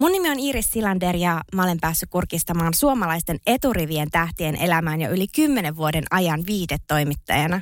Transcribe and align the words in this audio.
Mun 0.00 0.12
nimi 0.12 0.30
on 0.30 0.38
Iris 0.38 0.70
Silander 0.70 1.16
ja 1.16 1.40
mä 1.54 1.62
olen 1.62 1.80
päässyt 1.80 2.10
kurkistamaan 2.10 2.74
suomalaisten 2.74 3.38
eturivien 3.46 4.10
tähtien 4.10 4.56
elämään 4.56 5.00
jo 5.00 5.10
yli 5.10 5.26
kymmenen 5.34 5.76
vuoden 5.76 6.04
ajan 6.10 6.44
viidetoimittajana. 6.46 7.60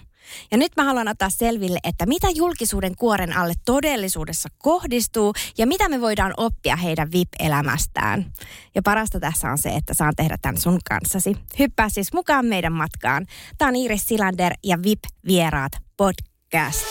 Ja 0.51 0.59
nyt 0.59 0.73
mä 0.77 0.85
haluan 0.85 1.09
ottaa 1.09 1.31
selville, 1.31 1.79
että 1.85 2.07
mitä 2.07 2.27
julkisuuden 2.35 2.97
kuoren 2.97 3.37
alle 3.37 3.55
todellisuudessa 3.65 4.49
kohdistuu 4.59 5.33
ja 5.59 5.67
mitä 5.67 5.89
me 5.89 6.01
voidaan 6.01 6.35
oppia 6.37 6.77
heidän 6.77 7.13
VIP-elämästään. 7.13 8.33
Ja 8.75 8.83
parasta 8.83 9.21
tässä 9.21 9.51
on 9.51 9.59
se, 9.59 9.69
että 9.69 9.95
saan 9.95 10.13
tehdä 10.17 10.37
tämän 10.43 10.61
sun 10.61 10.79
kanssasi. 10.89 11.37
Hyppää 11.59 11.89
siis 11.89 12.13
mukaan 12.13 12.47
meidän 12.47 12.73
matkaan. 12.73 13.27
Tämä 13.59 13.69
on 13.69 13.77
Iris 13.77 14.07
Silander 14.07 14.53
ja 14.65 14.79
VIP-vieraat 14.83 15.73
podcast. 15.97 16.85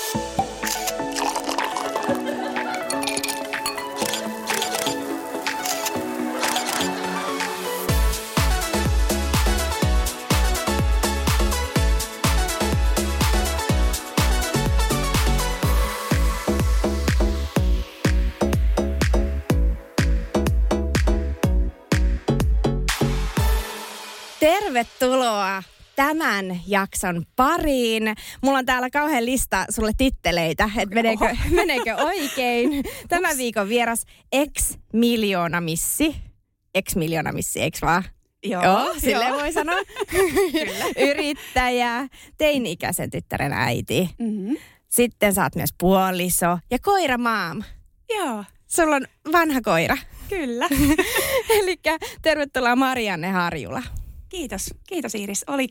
Tämän 25.97 26.59
jakson 26.67 27.25
pariin. 27.35 28.15
Mulla 28.41 28.57
on 28.57 28.65
täällä 28.65 28.89
kauhean 28.89 29.25
lista 29.25 29.65
sulle 29.69 29.91
titteleitä, 29.97 30.69
että 30.77 30.95
meneekö, 30.95 31.35
meneekö 31.49 31.95
oikein. 31.95 32.83
Tämän 33.09 33.37
viikon 33.37 33.69
vieras 33.69 34.03
ex-miljoona 34.31 35.61
missi. 35.61 36.15
Ex-miljoona 36.75 37.31
missi, 37.31 37.61
eikö 37.61 37.77
vaan? 37.81 38.03
Joo, 38.43 38.63
Joo, 38.63 38.95
silleen 38.97 39.33
voi 39.33 39.53
sanoa. 39.53 39.75
Yrittäjä, 41.09 42.07
teini-ikäisen 42.37 43.09
tyttären 43.09 43.53
äiti. 43.53 44.09
Mm-hmm. 44.19 44.57
Sitten 44.89 45.33
oot 45.43 45.55
myös 45.55 45.73
puoliso 45.79 46.59
ja 46.71 46.79
koira 46.79 47.17
maam. 47.17 47.63
Joo, 48.09 48.43
Sulla 48.67 48.95
on 48.95 49.07
vanha 49.31 49.61
koira. 49.61 49.97
kyllä. 50.29 50.67
Eli 51.59 51.79
tervetuloa 52.21 52.75
Marianne 52.75 53.31
Harjula. 53.31 53.83
Kiitos, 54.29 54.73
kiitos 54.87 55.15
Iiris. 55.15 55.43
Oli 55.47 55.67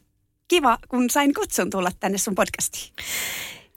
kiva, 0.49 0.79
kun 0.89 1.11
sain 1.11 1.35
kutsun 1.35 1.71
tulla 1.71 1.91
tänne 2.01 2.19
sun 2.19 2.35
podcastiin. 2.35 2.93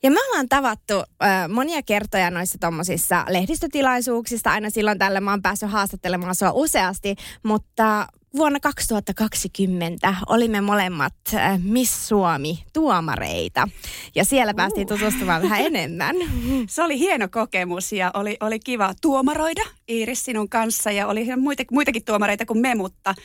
Ja 0.04 0.12
me 0.12 0.18
ollaan 0.28 0.50
tavattu 0.50 0.94
äh, 0.94 1.50
monia 1.50 1.82
kertoja 1.84 2.32
noissa 2.32 2.58
tommosissa 2.58 3.26
lehdistötilaisuuksista. 3.30 4.52
Aina 4.52 4.70
silloin 4.70 5.00
tällä 5.00 5.22
mä 5.22 5.32
oon 5.32 5.42
päässyt 5.42 5.72
haastattelemaan 5.72 6.36
sua 6.36 6.52
useasti, 6.52 7.16
mutta 7.44 8.08
vuonna 8.36 8.60
2020 8.60 10.16
olimme 10.28 10.62
molemmat 10.62 11.14
äh, 11.34 11.60
Miss 11.64 12.08
Suomi 12.08 12.64
tuomareita. 12.74 13.68
Ja 14.16 14.26
siellä 14.26 14.54
päästiin 14.54 14.88
tutustumaan 14.88 15.42
vähän 15.42 15.62
enemmän. 15.62 16.16
Se 16.70 16.84
oli 16.84 17.00
hieno 17.00 17.28
kokemus 17.28 17.92
ja 17.92 18.12
oli, 18.14 18.38
oli 18.40 18.60
kiva 18.60 18.94
tuomaroida 19.02 19.64
Iiris 19.90 20.26
sinun 20.26 20.50
kanssa 20.50 20.92
ja 20.92 21.08
oli 21.08 21.28
muita, 21.38 21.64
muitakin 21.72 22.06
tuomareita 22.06 22.46
kuin 22.46 22.60
me, 22.60 22.76
mutta 22.76 23.16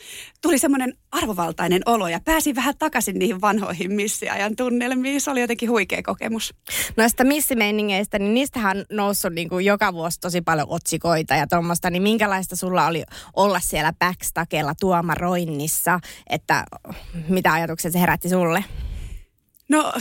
tuli 0.43 0.59
semmoinen 0.59 0.97
arvovaltainen 1.15 1.83
olo 1.87 2.09
ja 2.09 2.21
pääsin 2.25 2.57
vähän 2.57 2.75
takaisin 2.79 3.19
niihin 3.19 3.41
vanhoihin 3.41 3.93
missiajan 3.93 4.57
tunnelmiin. 4.57 5.21
Se 5.21 5.31
oli 5.31 5.41
jotenkin 5.41 5.71
huikea 5.71 6.03
kokemus. 6.03 6.55
Noista 6.97 7.25
missimeiningeistä, 7.25 8.19
niin 8.19 8.35
niistähän 8.35 8.79
on 8.79 8.85
noussut 8.93 9.33
niin 9.33 9.49
kuin 9.49 9.65
joka 9.65 9.93
vuosi 9.93 10.21
tosi 10.21 10.41
paljon 10.41 10.67
otsikoita 10.71 11.35
ja 11.35 11.47
tuommoista. 11.47 11.91
Niin 11.91 12.03
minkälaista 12.03 12.57
sulla 12.57 12.87
oli 12.87 13.03
olla 13.37 13.61
siellä 13.61 13.93
backstagella 13.99 14.75
tuomaroinnissa, 14.81 16.01
että 16.31 16.65
mitä 17.29 17.53
ajatuksia 17.53 17.91
se 17.91 18.01
herätti 18.01 18.29
sulle? 18.29 18.65
No 19.69 19.93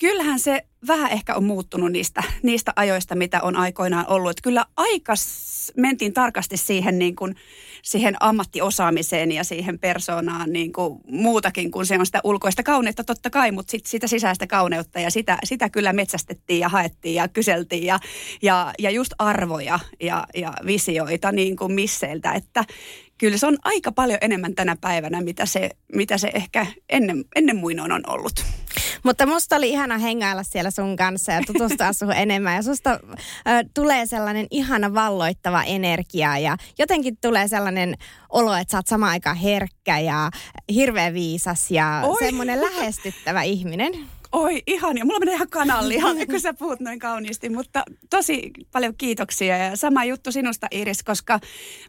kyllähän 0.00 0.40
se 0.40 0.66
vähän 0.86 1.10
ehkä 1.10 1.34
on 1.34 1.44
muuttunut 1.44 1.92
niistä, 1.92 2.22
niistä 2.42 2.72
ajoista, 2.76 3.14
mitä 3.14 3.42
on 3.42 3.56
aikoinaan 3.56 4.08
ollut. 4.08 4.30
Että 4.30 4.42
kyllä 4.42 4.66
aika 4.76 5.14
mentiin 5.76 6.12
tarkasti 6.12 6.56
siihen, 6.56 6.98
niin 6.98 7.16
kuin, 7.16 7.36
siihen 7.86 8.16
ammattiosaamiseen 8.20 9.32
ja 9.32 9.44
siihen 9.44 9.78
persoonaan 9.78 10.52
niin 10.52 10.72
kuin 10.72 11.00
muutakin 11.10 11.70
kuin 11.70 11.86
se 11.86 11.98
on 11.98 12.06
sitä 12.06 12.20
ulkoista 12.24 12.62
kauneutta 12.62 13.04
totta 13.04 13.30
kai, 13.30 13.52
mutta 13.52 13.70
sit 13.70 13.86
sitä 13.86 14.06
sisäistä 14.06 14.46
kauneutta 14.46 15.00
ja 15.00 15.10
sitä, 15.10 15.38
sitä 15.44 15.70
kyllä 15.70 15.92
metsästettiin 15.92 16.60
ja 16.60 16.68
haettiin 16.68 17.14
ja 17.14 17.28
kyseltiin 17.28 17.84
ja, 17.84 17.98
ja, 18.42 18.72
ja 18.78 18.90
just 18.90 19.12
arvoja 19.18 19.78
ja, 20.00 20.26
ja 20.34 20.52
visioita 20.66 21.32
niin 21.32 21.56
kuin 21.56 21.72
misseiltä, 21.72 22.32
että 22.32 22.64
kyllä 23.18 23.36
se 23.36 23.46
on 23.46 23.58
aika 23.64 23.92
paljon 23.92 24.18
enemmän 24.20 24.54
tänä 24.54 24.76
päivänä, 24.80 25.20
mitä 25.20 25.46
se, 25.46 25.70
mitä 25.94 26.18
se 26.18 26.30
ehkä 26.34 26.66
ennen, 26.88 27.24
ennen 27.36 27.56
muinoin 27.56 27.92
on 27.92 28.02
ollut. 28.06 28.44
Mutta 29.02 29.26
musta 29.26 29.56
oli 29.56 29.70
ihana 29.70 29.98
hengailla 29.98 30.42
siellä 30.42 30.70
sun 30.70 30.96
kanssa 30.96 31.32
ja 31.32 31.40
tutustua 31.46 31.92
suhun 31.98 32.14
enemmän. 32.14 32.54
Ja 32.54 32.62
susta 32.62 32.90
äh, 32.90 33.64
tulee 33.74 34.06
sellainen 34.06 34.46
ihana 34.50 34.94
valloittava 34.94 35.62
energia 35.62 36.38
ja 36.38 36.56
jotenkin 36.78 37.16
tulee 37.16 37.48
sellainen 37.48 37.94
olo, 38.28 38.54
että 38.54 38.72
sä 38.72 38.78
oot 38.78 38.86
samaan 38.86 39.12
aikaan 39.12 39.36
herkkä 39.36 39.98
ja 39.98 40.30
hirveän 40.74 41.14
viisas 41.14 41.70
ja 41.70 42.02
Oi. 42.04 42.18
semmoinen 42.18 42.60
lähestyttävä 42.60 43.42
ihminen. 43.42 43.92
Oi, 44.32 44.62
ihan. 44.66 44.98
Ja 44.98 45.04
mulla 45.04 45.18
menee 45.18 45.34
ihan 45.34 45.50
kanallihalle, 45.50 46.26
kun 46.30 46.40
sä 46.40 46.54
puhut 46.54 46.80
noin 46.80 46.98
kauniisti. 46.98 47.48
Mutta 47.48 47.84
tosi 48.10 48.50
paljon 48.72 48.94
kiitoksia. 48.98 49.56
Ja 49.56 49.76
sama 49.76 50.04
juttu 50.04 50.32
sinusta, 50.32 50.66
Iris, 50.70 51.02
koska 51.02 51.40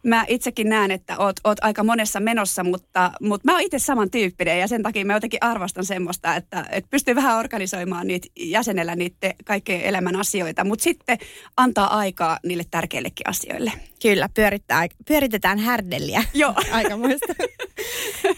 mä 0.04 0.26
itsekin 0.28 0.70
näen, 0.70 0.92
että 0.92 1.18
oot, 1.18 1.36
oot 1.44 1.58
aika 1.62 1.84
monessa 1.84 2.20
menossa, 2.20 2.64
mutta, 2.64 3.12
mutta 3.22 3.46
mä 3.46 3.52
oon 3.52 3.62
itse 3.62 3.80
samantyyppinen. 3.80 4.60
Ja 4.60 4.68
sen 4.68 4.84
takia 4.84 5.06
mä 5.06 5.14
jotenkin 5.14 5.44
arvostan 5.44 5.86
semmoista, 5.86 6.36
että, 6.36 6.66
että 6.72 6.90
pystyy 6.90 7.16
vähän 7.16 7.38
organisoimaan 7.38 8.08
niitä 8.08 8.28
jäsenellä 8.40 8.96
niitä 8.96 9.34
kaikkien 9.46 9.82
elämän 9.82 10.16
asioita. 10.16 10.64
Mutta 10.64 10.84
sitten 10.84 11.18
antaa 11.58 11.98
aikaa 11.98 12.40
niille 12.44 12.64
tärkeillekin 12.72 13.30
asioille. 13.30 13.72
Kyllä, 14.02 14.30
pyörittää, 14.34 14.88
pyöritetään 15.08 15.60
härdelliä. 15.60 16.24
Joo. 16.34 16.54
Aika 16.72 16.98
muista. 16.98 17.34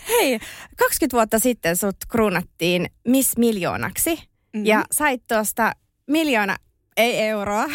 Hei, 0.09 0.39
20 0.77 1.17
vuotta 1.17 1.39
sitten 1.39 1.77
sut 1.77 1.95
kruunattiin 2.07 2.89
Miss 3.07 3.37
Miljoonaksi. 3.89 4.29
Mm-hmm. 4.53 4.65
Ja 4.65 4.85
sait 4.91 5.23
tuosta 5.27 5.71
miljoona, 6.07 6.57
ei 6.97 7.19
euroa, 7.19 7.67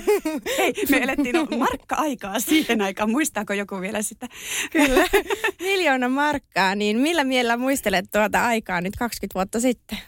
Hei, 0.58 0.72
me 0.90 0.96
elettiin 0.96 1.34
no 1.34 1.46
markka-aikaa 1.58 2.40
siihen 2.40 2.82
aikaan. 2.82 3.10
Muistaako 3.10 3.52
joku 3.52 3.80
vielä 3.80 4.02
sitä? 4.02 4.28
Kyllä. 4.72 5.06
Miljoona 5.62 6.08
markkaa, 6.08 6.74
niin 6.74 6.98
millä 6.98 7.24
mielellä 7.24 7.56
muistelet 7.56 8.04
tuota 8.12 8.44
aikaa 8.46 8.80
nyt 8.80 8.96
20 8.96 9.34
vuotta 9.34 9.60
sitten? 9.60 9.98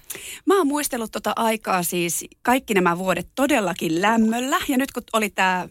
Mä 0.47 0.59
oon 0.59 0.67
muistellut 0.67 1.11
tota 1.11 1.33
aikaa 1.37 1.83
siis 1.83 2.25
kaikki 2.43 2.75
nämä 2.75 2.99
vuodet 2.99 3.29
todellakin 3.34 4.03
lämmöllä. 4.03 4.56
Ja 4.69 4.79
nyt 4.79 4.93
kun 4.93 5.03
oli 5.12 5.31
tämä 5.31 5.69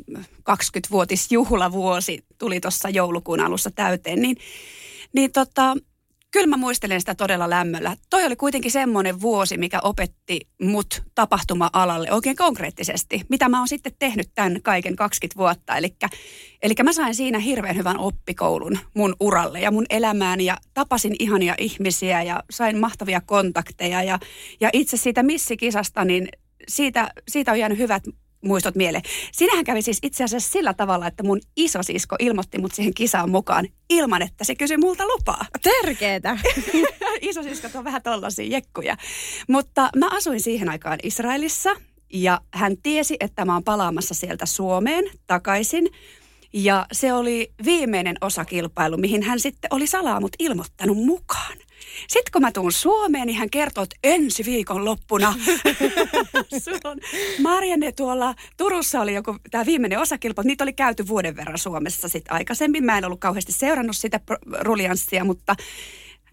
20-vuotisjuhlavuosi, 0.52 2.26
tuli 2.38 2.60
tuossa 2.60 2.90
joulukuun 2.90 3.40
alussa 3.40 3.72
täyteen, 3.72 4.22
niin, 4.22 4.38
niin 5.14 5.32
tota, 5.32 5.76
kyllä 6.32 6.48
mä 6.48 6.58
muistelen 6.58 7.00
sitä 7.00 7.16
todella 7.16 7.50
lämmöllä. 7.50 7.98
Toi 8.10 8.26
oli 8.26 8.36
kuitenkin 8.36 8.72
semmoinen 8.72 9.22
vuosi, 9.22 9.58
mikä 9.58 9.80
opetti 9.84 10.40
mut 10.62 11.04
tapahtuma-alalle 11.16 12.12
oikein 12.12 12.36
konkreettisesti. 12.36 13.22
Mitä 13.30 13.50
mä 13.50 13.60
oon 13.60 13.68
sitten 13.68 13.94
tehnyt 14.00 14.30
tämän 14.36 14.62
kaiken 14.62 14.96
20 14.96 15.38
vuotta. 15.38 15.78
Eli 16.62 16.74
mä 16.84 16.94
sain 16.94 17.16
siinä 17.16 17.40
hirveän 17.40 17.76
hyvän 17.76 18.00
oppikoulun 18.00 18.80
mun 18.94 19.16
uralle 19.20 19.60
ja 19.60 19.72
mun 19.72 19.86
elämään 19.90 20.42
ja 20.42 20.58
tapasin 20.74 21.16
ihania 21.20 21.56
ihmisiä 21.58 22.24
ja 22.24 22.44
sain 22.50 22.80
mahtavia 22.80 23.22
kontakteja. 23.22 24.04
Ja, 24.04 24.20
ja 24.60 24.70
itse 24.74 24.98
siitä 24.98 25.24
missikisasta, 25.24 26.06
niin 26.06 26.28
siitä, 26.68 27.12
siitä 27.28 27.52
on 27.52 27.60
jäänyt 27.60 27.78
hyvät 27.78 28.04
muistot 28.46 28.76
mieleen. 28.76 29.04
Siinähän 29.32 29.64
kävi 29.64 29.82
siis 29.82 30.00
itse 30.04 30.24
asiassa 30.24 30.52
sillä 30.52 30.74
tavalla, 30.74 31.08
että 31.08 31.24
mun 31.24 31.40
isosisko 31.56 32.16
ilmoitti 32.20 32.58
mut 32.58 32.74
siihen 32.74 32.94
kisaan 32.94 33.30
mukaan 33.30 33.68
ilman, 33.90 34.22
että 34.22 34.44
se 34.44 34.56
kysyi 34.56 34.78
multa 34.78 35.08
lupaa. 35.08 35.46
Törkeetä. 35.62 36.38
Isosiskot 37.22 37.76
on 37.76 37.84
vähän 37.84 38.02
tollaisia 38.02 38.46
jekkuja. 38.46 38.98
Mutta 39.48 39.90
mä 39.96 40.10
asuin 40.12 40.42
siihen 40.42 40.70
aikaan 40.70 41.00
Israelissa 41.04 41.70
ja 42.14 42.42
hän 42.54 42.78
tiesi, 42.84 43.18
että 43.20 43.46
mä 43.46 43.54
oon 43.54 43.64
palaamassa 43.64 44.14
sieltä 44.14 44.46
Suomeen 44.46 45.06
takaisin. 45.28 45.90
Ja 46.54 46.86
se 46.92 47.14
oli 47.14 47.54
viimeinen 47.66 48.16
osakilpailu, 48.22 48.98
mihin 48.98 49.24
hän 49.24 49.40
sitten 49.40 49.74
oli 49.74 49.88
salaamut 49.88 50.32
ilmoittanut 50.40 50.98
mukaan. 50.98 51.58
Sitten 52.08 52.32
kun 52.34 52.42
mä 52.42 52.52
tuun 52.52 52.72
Suomeen, 52.72 53.28
niin 53.28 53.38
hän 53.38 53.50
kertoo, 53.50 53.84
että 53.84 53.96
ensi 54.04 54.46
viikon 54.46 54.86
loppuna 54.86 55.36
on 56.84 56.98
Marjanne 57.42 57.92
tuolla 57.92 58.36
Turussa 58.58 59.02
oli 59.02 59.14
joku 59.14 59.36
tämä 59.52 59.66
viimeinen 59.66 60.00
osakilpailu. 60.00 60.48
Niitä 60.48 60.64
oli 60.64 60.74
käyty 60.74 61.08
vuoden 61.08 61.36
verran 61.36 61.58
Suomessa 61.58 62.10
sitten 62.10 62.34
aikaisemmin. 62.34 62.84
Mä 62.84 62.98
en 62.98 63.06
ollut 63.06 63.20
kauheasti 63.20 63.52
seurannut 63.52 63.98
sitä 63.98 64.20
rulianssia, 64.60 65.24
mutta 65.24 65.56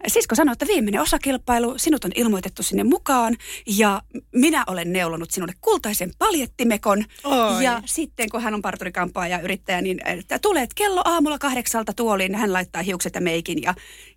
Sisko 0.07 0.35
sanoi, 0.35 0.53
että 0.53 0.67
viimeinen 0.67 1.01
osakilpailu, 1.01 1.77
sinut 1.77 2.05
on 2.05 2.11
ilmoitettu 2.15 2.63
sinne 2.63 2.83
mukaan 2.83 3.35
ja 3.77 4.01
minä 4.35 4.63
olen 4.67 4.93
neulonut 4.93 5.31
sinulle 5.31 5.53
kultaisen 5.61 6.11
paljettimekon. 6.17 7.05
Oi. 7.23 7.63
Ja 7.63 7.81
sitten 7.85 8.29
kun 8.29 8.41
hän 8.41 8.53
on 8.53 8.61
parturikampaaja 8.61 9.37
ja 9.37 9.43
yrittäjä, 9.43 9.81
niin 9.81 10.07
että 10.07 10.39
tulet 10.39 10.73
kello 10.73 11.01
aamulla 11.05 11.39
kahdeksalta 11.39 11.93
tuoliin, 11.93 12.35
hän 12.35 12.53
laittaa 12.53 12.81
hiukset 12.81 13.15
ja 13.15 13.21
meikin 13.21 13.61
ja, 13.61 13.73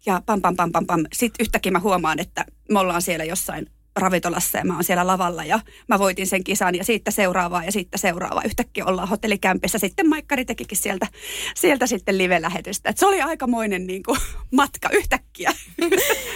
ja 0.06 0.22
pam 0.26 0.40
pam 0.40 0.56
pam 0.56 0.72
pam 0.72 0.86
pam. 0.86 1.04
Sitten 1.12 1.44
yhtäkkiä 1.44 1.72
mä 1.72 1.80
huomaan, 1.80 2.18
että 2.18 2.44
me 2.70 2.78
ollaan 2.78 3.02
siellä 3.02 3.24
jossain 3.24 3.66
ravintolassa 3.96 4.58
ja 4.58 4.64
mä 4.64 4.74
oon 4.74 4.84
siellä 4.84 5.06
lavalla 5.06 5.44
ja 5.44 5.60
mä 5.88 5.98
voitin 5.98 6.26
sen 6.26 6.44
kisan 6.44 6.74
ja 6.74 6.84
siitä 6.84 7.10
seuraavaa 7.10 7.64
ja 7.64 7.72
siitä 7.72 7.98
seuraavaa. 7.98 8.42
Yhtäkkiä 8.44 8.84
ollaan 8.84 9.08
hotellikämpissä. 9.08 9.78
Sitten 9.78 10.08
Maikkari 10.08 10.44
tekikin 10.44 10.78
sieltä, 10.78 11.06
sieltä 11.56 11.86
sitten 11.86 12.18
live-lähetystä. 12.18 12.90
Et 12.90 12.98
se 12.98 13.06
oli 13.06 13.20
aikamoinen 13.20 13.86
niin 13.86 14.02
kuin, 14.02 14.18
matka 14.60 14.88
yhtäkkiä. 14.92 15.52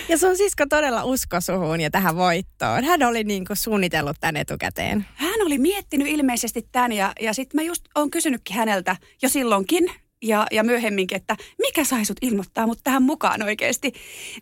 Ja 0.09 0.19
sun 0.19 0.37
sisko 0.37 0.67
todella 0.69 1.05
usko 1.05 1.41
suhun 1.41 1.81
ja 1.81 1.91
tähän 1.91 2.17
voittoon. 2.17 2.85
Hän 2.85 3.03
oli 3.03 3.25
niin 3.25 3.45
kuin 3.45 3.57
suunnitellut 3.57 4.17
tän 4.21 4.37
etukäteen. 4.37 5.07
Hän 5.15 5.43
oli 5.47 5.59
miettinyt 5.59 6.09
ilmeisesti 6.09 6.69
tämän 6.73 6.93
ja, 6.93 7.13
ja 7.21 7.35
sitten 7.35 7.59
mä 7.59 7.63
just 7.63 7.85
oon 7.95 8.11
kysynytkin 8.11 8.57
häneltä 8.57 8.97
jo 9.23 9.29
silloinkin, 9.29 9.91
ja, 10.23 10.47
ja 10.53 10.65
myöhemminkin, 10.65 11.17
että 11.17 11.37
mikä 11.59 11.85
sai 11.85 12.05
sut 12.05 12.17
ilmoittaa 12.23 12.67
mut 12.67 12.79
tähän 12.85 13.03
mukaan 13.03 13.43
oikeasti. 13.43 13.93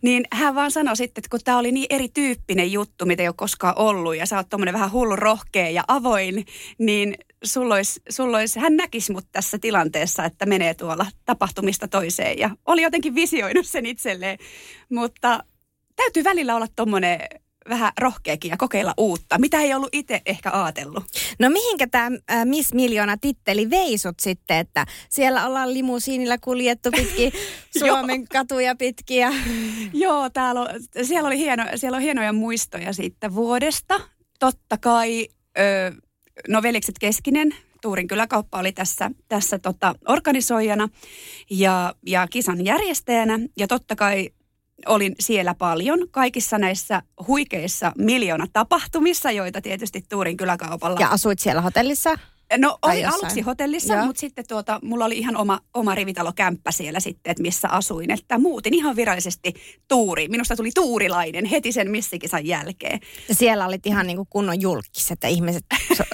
Niin 0.03 0.25
hän 0.33 0.55
vaan 0.55 0.71
sanoi 0.71 0.97
sitten, 0.97 1.21
että 1.21 1.29
kun 1.31 1.41
tämä 1.45 1.59
oli 1.59 1.73
niin 1.73 1.87
erityyppinen 1.91 2.73
juttu, 2.73 3.07
mitä 3.07 3.23
ei 3.23 3.29
ole 3.29 3.35
koskaan 3.39 3.79
ollut, 3.79 4.17
ja 4.17 4.27
sä 4.27 4.37
oot 4.37 4.49
tommonen 4.49 4.75
vähän 4.75 4.93
hullu 4.93 5.17
rohkea 5.17 5.71
ja 5.71 5.85
avoin, 5.89 6.47
niin 6.79 7.15
sulla 7.45 7.75
olisi, 7.75 8.01
sulla 8.09 8.39
olisi, 8.39 8.61
hän 8.61 8.77
näkisi 8.77 9.13
mut 9.13 9.27
tässä 9.33 9.59
tilanteessa, 9.59 10.25
että 10.25 10.47
menee 10.47 10.75
tuolla 10.75 11.07
tapahtumista 11.25 11.89
toiseen. 11.89 12.39
Ja 12.39 12.51
oli 12.67 12.83
jotenkin 12.83 13.15
visioinut 13.15 13.67
sen 13.67 13.87
itselleen, 13.87 14.39
mutta 14.91 15.45
täytyy 15.97 16.25
välillä 16.25 16.57
olla 16.57 16.67
tommonen 16.77 17.21
vähän 17.69 17.93
rohkeakin 18.01 18.51
ja 18.51 18.57
kokeilla 18.57 18.95
uutta, 18.97 19.39
mitä 19.39 19.61
ei 19.61 19.75
ollut 19.75 19.89
itse 19.93 20.23
ehkä 20.27 20.51
ajatellut. 20.53 21.05
No 21.39 21.51
mihinkä 21.51 21.87
tämä 21.87 22.11
Miss 22.45 22.75
Miljoona 22.75 23.17
titteli 23.17 23.71
veisut 23.71 24.21
sitten, 24.21 24.57
että 24.57 24.87
siellä 25.09 25.47
ollaan 25.47 25.75
limusiinilla 25.75 26.39
kuljettu 26.39 26.91
pitkin 26.91 27.33
Suomen 27.79 28.29
katuja 28.29 28.75
pitkiä. 28.75 29.33
Joo, 29.93 30.31
täällä 30.31 30.61
on, 30.61 30.69
siellä, 31.03 31.27
oli 31.27 31.39
hieno, 31.39 31.65
siellä 31.77 31.97
on 31.97 32.03
hienoja 32.03 32.33
muistoja 32.33 32.93
sitten 32.93 33.35
vuodesta. 33.35 34.01
Totta 34.39 34.79
kai, 34.79 35.29
ö, 35.59 35.93
no 36.49 36.63
velikset 36.63 36.99
Keskinen, 36.99 37.55
Tuurin 37.85 38.09
kyläkauppa 38.09 38.59
oli 38.59 38.73
tässä, 38.73 39.11
tässä 39.29 39.59
tota, 39.59 39.95
organisoijana 40.09 40.89
ja, 41.51 41.95
ja 42.07 42.29
kisan 42.29 42.65
järjestäjänä. 42.65 43.39
Ja 43.57 43.67
totta 43.67 43.97
kai 43.97 44.31
olin 44.87 45.15
siellä 45.21 45.55
paljon 45.55 45.99
kaikissa 46.11 46.59
näissä 46.59 47.03
huikeissa 47.29 47.93
miljoona 47.99 48.47
tapahtumissa, 48.53 49.31
joita 49.31 49.61
tietysti 49.61 50.05
Tuurin 50.09 50.37
kyläkaupalla. 50.37 51.01
Ja 51.01 51.09
asuit 51.09 51.39
siellä 51.39 51.61
hotellissa? 51.63 52.15
No 52.59 52.79
oli 52.83 53.05
aluksi 53.05 53.41
hotellissa, 53.41 53.95
Joo. 53.95 54.07
mutta 54.07 54.21
sitten 54.21 54.45
tuota, 54.49 54.81
mulla 54.83 55.05
oli 55.05 55.19
ihan 55.19 55.37
oma, 55.37 55.61
oma 55.75 55.95
rivitalokämppä 55.95 56.73
siellä 56.73 57.01
sitten, 57.01 57.31
että 57.31 57.43
missä 57.43 57.69
asuin. 57.69 58.11
Että 58.11 58.39
muutin 58.39 58.75
ihan 58.75 58.97
virallisesti 58.97 59.55
tuuri. 59.89 60.29
Minusta 60.29 60.57
tuli 60.57 60.71
tuurilainen 60.75 61.45
heti 61.45 61.73
sen 61.73 61.91
missikisan 61.91 62.47
jälkeen. 62.47 63.01
Ja 63.29 63.35
siellä 63.35 63.67
olit 63.67 63.87
ihan 63.87 64.07
niin 64.07 64.17
kuin 64.17 64.29
kunnon 64.31 64.61
julkis, 64.61 65.11
että 65.11 65.29
ihmiset, 65.29 65.65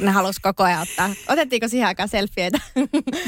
ne 0.00 0.10
halus 0.10 0.38
koko 0.38 0.62
ajan 0.62 0.82
ottaa. 0.82 1.10
Otettiinko 1.28 1.68
siihen 1.68 1.88
aikaan 1.88 2.08
selfieitä? 2.08 2.58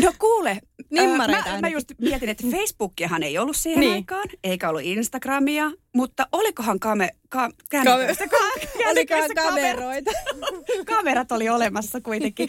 No 0.04 0.12
kuule, 0.18 0.58
Nimmareita 0.90 1.50
mä, 1.50 1.61
mä 1.61 1.69
just 1.69 1.93
mietin, 1.99 2.29
että 2.29 2.44
Facebookiahan 2.50 3.23
ei 3.23 3.38
ollut 3.38 3.56
siihen 3.56 3.81
niin. 3.81 3.93
aikaan, 3.93 4.29
eikä 4.44 4.69
ollut 4.69 4.82
Instagramia, 4.82 5.70
mutta 5.94 6.26
olikohan 6.32 6.81
kame, 6.81 7.08
ka, 7.29 7.50
kännyköistä, 7.70 8.29
ka, 8.29 8.37
Olikohan 8.90 9.31
kameroita? 9.34 10.11
Kamerat 10.96 11.32
oli 11.32 11.49
olemassa 11.49 12.00
kuitenkin. 12.00 12.49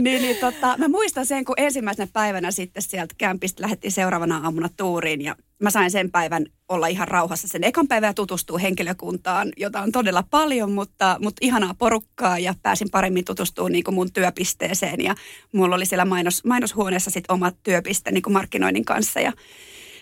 niin, 0.00 0.22
niin 0.22 0.36
tota, 0.36 0.74
mä 0.78 0.88
muistan 0.88 1.26
sen, 1.26 1.44
kun 1.44 1.54
ensimmäisenä 1.58 2.08
päivänä 2.12 2.50
sitten 2.50 2.82
sieltä 2.82 3.14
kämpistä 3.18 3.62
lähdettiin 3.62 3.92
seuraavana 3.92 4.40
aamuna 4.44 4.68
tuuriin 4.76 5.20
ja 5.20 5.36
mä 5.62 5.70
sain 5.70 5.90
sen 5.90 6.10
päivän 6.10 6.46
olla 6.68 6.86
ihan 6.86 7.08
rauhassa 7.08 7.48
sen 7.48 7.64
ekan 7.64 7.88
päivän 7.88 8.14
tutustua 8.14 8.58
henkilökuntaan, 8.58 9.48
jota 9.56 9.80
on 9.80 9.92
todella 9.92 10.24
paljon, 10.30 10.72
mutta, 10.72 11.16
mutta 11.22 11.38
ihanaa 11.46 11.74
porukkaa 11.74 12.38
ja 12.38 12.54
pääsin 12.62 12.90
paremmin 12.90 13.24
tutustumaan 13.24 13.72
niin 13.72 13.84
kuin 13.84 13.94
mun 13.94 14.12
työpisteeseen 14.12 15.00
ja 15.00 15.14
mulla 15.52 15.76
oli 15.76 15.86
siellä 15.86 16.04
mainos, 16.04 16.44
mainoshuoneessa 16.44 17.10
sitten 17.10 17.34
oma 17.34 17.52
työpiste 17.62 18.10
niin 18.10 18.22
kuin 18.22 18.32
markkinoinnin 18.32 18.84
kanssa 18.84 19.20
ja 19.20 19.32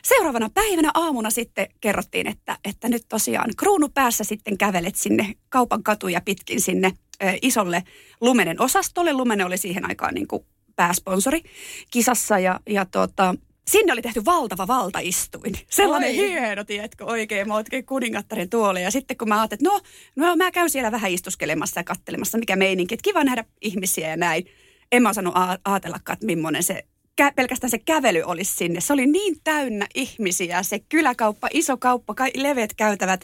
Seuraavana 0.06 0.50
päivänä 0.54 0.90
aamuna 0.94 1.30
sitten 1.30 1.66
kerrottiin, 1.80 2.26
että, 2.26 2.58
että 2.64 2.88
nyt 2.88 3.02
tosiaan 3.08 3.50
kruunu 3.56 3.88
päässä 3.88 4.24
sitten 4.24 4.58
kävelet 4.58 4.96
sinne 4.96 5.34
kaupan 5.48 5.82
katuja 5.82 6.20
pitkin 6.20 6.60
sinne 6.60 6.92
ö, 7.22 7.32
isolle 7.42 7.82
Lumenen 8.20 8.60
osastolle. 8.60 9.12
Lumene 9.12 9.44
oli 9.44 9.58
siihen 9.58 9.88
aikaan 9.88 10.14
niin 10.14 10.28
kuin 10.28 10.46
pääsponsori 10.76 11.42
kisassa 11.90 12.38
ja, 12.38 12.60
ja 12.68 12.84
tota, 12.84 13.34
sinne 13.70 13.92
oli 13.92 14.02
tehty 14.02 14.24
valtava 14.24 14.66
valtaistuin. 14.66 15.54
Sellainen 15.70 16.10
Oi. 16.10 16.16
hieno, 16.16 16.64
tiedätkö, 16.64 17.04
oikein, 17.04 17.48
mä 17.48 17.54
oikein 17.54 17.86
kuningattaren 17.86 18.50
tuoli. 18.50 18.82
Ja 18.82 18.90
sitten 18.90 19.16
kun 19.16 19.28
mä 19.28 19.40
ajattelin, 19.40 19.66
että 19.66 19.88
no, 20.20 20.26
no 20.28 20.36
mä 20.36 20.50
käyn 20.50 20.70
siellä 20.70 20.92
vähän 20.92 21.10
istuskelemassa 21.10 21.80
ja 21.80 21.84
kattelemassa, 21.84 22.38
mikä 22.38 22.56
meininki, 22.56 22.94
että 22.94 23.04
kiva 23.04 23.24
nähdä 23.24 23.44
ihmisiä 23.62 24.08
ja 24.08 24.16
näin. 24.16 24.46
En 24.92 25.02
mä 25.02 25.08
osannut 25.08 25.34
ajatellakaan, 25.64 26.14
että 26.14 26.26
millainen 26.26 26.62
se 26.62 26.82
kä- 27.22 27.32
pelkästään 27.36 27.70
se 27.70 27.78
kävely 27.78 28.22
olisi 28.22 28.56
sinne. 28.56 28.80
Se 28.80 28.92
oli 28.92 29.06
niin 29.06 29.36
täynnä 29.44 29.86
ihmisiä, 29.94 30.62
se 30.62 30.78
kyläkauppa, 30.78 31.48
iso 31.52 31.76
kauppa, 31.76 32.14
ka- 32.14 32.26
leveät 32.34 32.74
käytävät. 32.74 33.20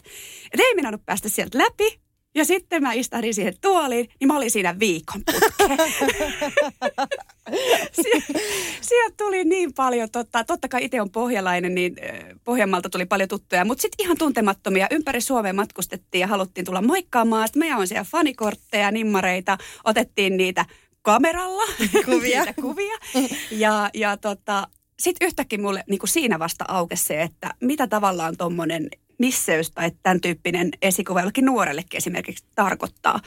Et 0.53 0.59
ei 0.59 0.75
minä 0.75 0.97
päästä 1.05 1.29
sieltä 1.29 1.57
läpi. 1.57 1.99
Ja 2.35 2.45
sitten 2.45 2.83
mä 2.83 2.93
istahdin 2.93 3.33
siihen 3.33 3.53
tuoliin, 3.61 4.09
niin 4.19 4.27
mä 4.27 4.37
olin 4.37 4.51
siinä 4.51 4.79
viikon 4.79 5.21
Sie- 8.01 8.41
sieltä 8.81 9.15
tuli 9.17 9.43
niin 9.43 9.73
paljon, 9.73 10.09
totta, 10.11 10.43
totta 10.43 10.67
kai 10.67 10.83
itse 10.85 11.01
on 11.01 11.09
pohjalainen, 11.09 11.75
niin 11.75 11.95
Pohjanmaalta 12.43 12.89
tuli 12.89 13.05
paljon 13.05 13.29
tuttuja, 13.29 13.65
mutta 13.65 13.81
sitten 13.81 14.05
ihan 14.05 14.17
tuntemattomia. 14.17 14.87
Ympäri 14.91 15.21
Suomea 15.21 15.53
matkustettiin 15.53 16.19
ja 16.19 16.27
haluttiin 16.27 16.65
tulla 16.65 16.81
moikkaamaan. 16.81 17.47
Sitten 17.47 17.59
meillä 17.59 17.77
on 17.77 17.87
siellä 17.87 18.03
fanikortteja, 18.03 18.91
nimmareita, 18.91 19.57
otettiin 19.83 20.37
niitä 20.37 20.65
kameralla 21.01 21.63
kuvia. 22.05 22.45
kuvia. 22.61 22.97
Ja, 23.51 23.89
ja 23.93 24.17
tota, 24.17 24.67
sitten 24.99 25.25
yhtäkkiä 25.25 25.59
mulle 25.59 25.83
niin 25.89 25.99
kuin 25.99 26.09
siinä 26.09 26.39
vasta 26.39 26.65
aukesi 26.67 27.03
se, 27.05 27.21
että 27.21 27.53
mitä 27.61 27.87
tavallaan 27.87 28.37
tuommoinen 28.37 28.89
misseys 29.19 29.71
tai 29.71 29.91
tämän 30.03 30.21
tyyppinen 30.21 30.69
esikuva 30.81 31.19
jollekin 31.19 31.45
nuorellekin 31.45 31.97
esimerkiksi 31.97 32.45
tarkoittaa. 32.55 33.19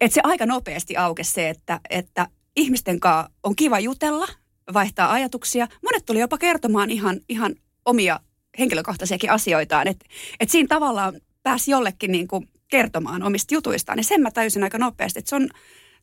Että 0.00 0.14
se 0.14 0.20
aika 0.24 0.46
nopeasti 0.46 0.96
aukesi 0.96 1.32
se, 1.32 1.48
että, 1.48 1.80
että 1.90 2.26
ihmisten 2.56 3.00
kanssa 3.00 3.30
on 3.42 3.56
kiva 3.56 3.80
jutella, 3.80 4.28
vaihtaa 4.72 5.12
ajatuksia. 5.12 5.68
Monet 5.82 6.06
tuli 6.06 6.20
jopa 6.20 6.38
kertomaan 6.38 6.90
ihan, 6.90 7.20
ihan 7.28 7.54
omia 7.84 8.20
henkilökohtaisiakin 8.58 9.30
asioitaan. 9.30 9.88
Että 9.88 10.06
et 10.40 10.50
siinä 10.50 10.68
tavallaan 10.68 11.20
pääsi 11.42 11.70
jollekin 11.70 12.12
niin 12.12 12.28
kuin 12.28 12.48
kertomaan 12.68 13.22
omista 13.22 13.54
jutuistaan. 13.54 13.98
Ja 13.98 14.04
sen 14.04 14.20
mä 14.20 14.30
täysin 14.30 14.62
aika 14.62 14.78
nopeasti, 14.78 15.18
että 15.18 15.28
se 15.28 15.36
on 15.36 15.48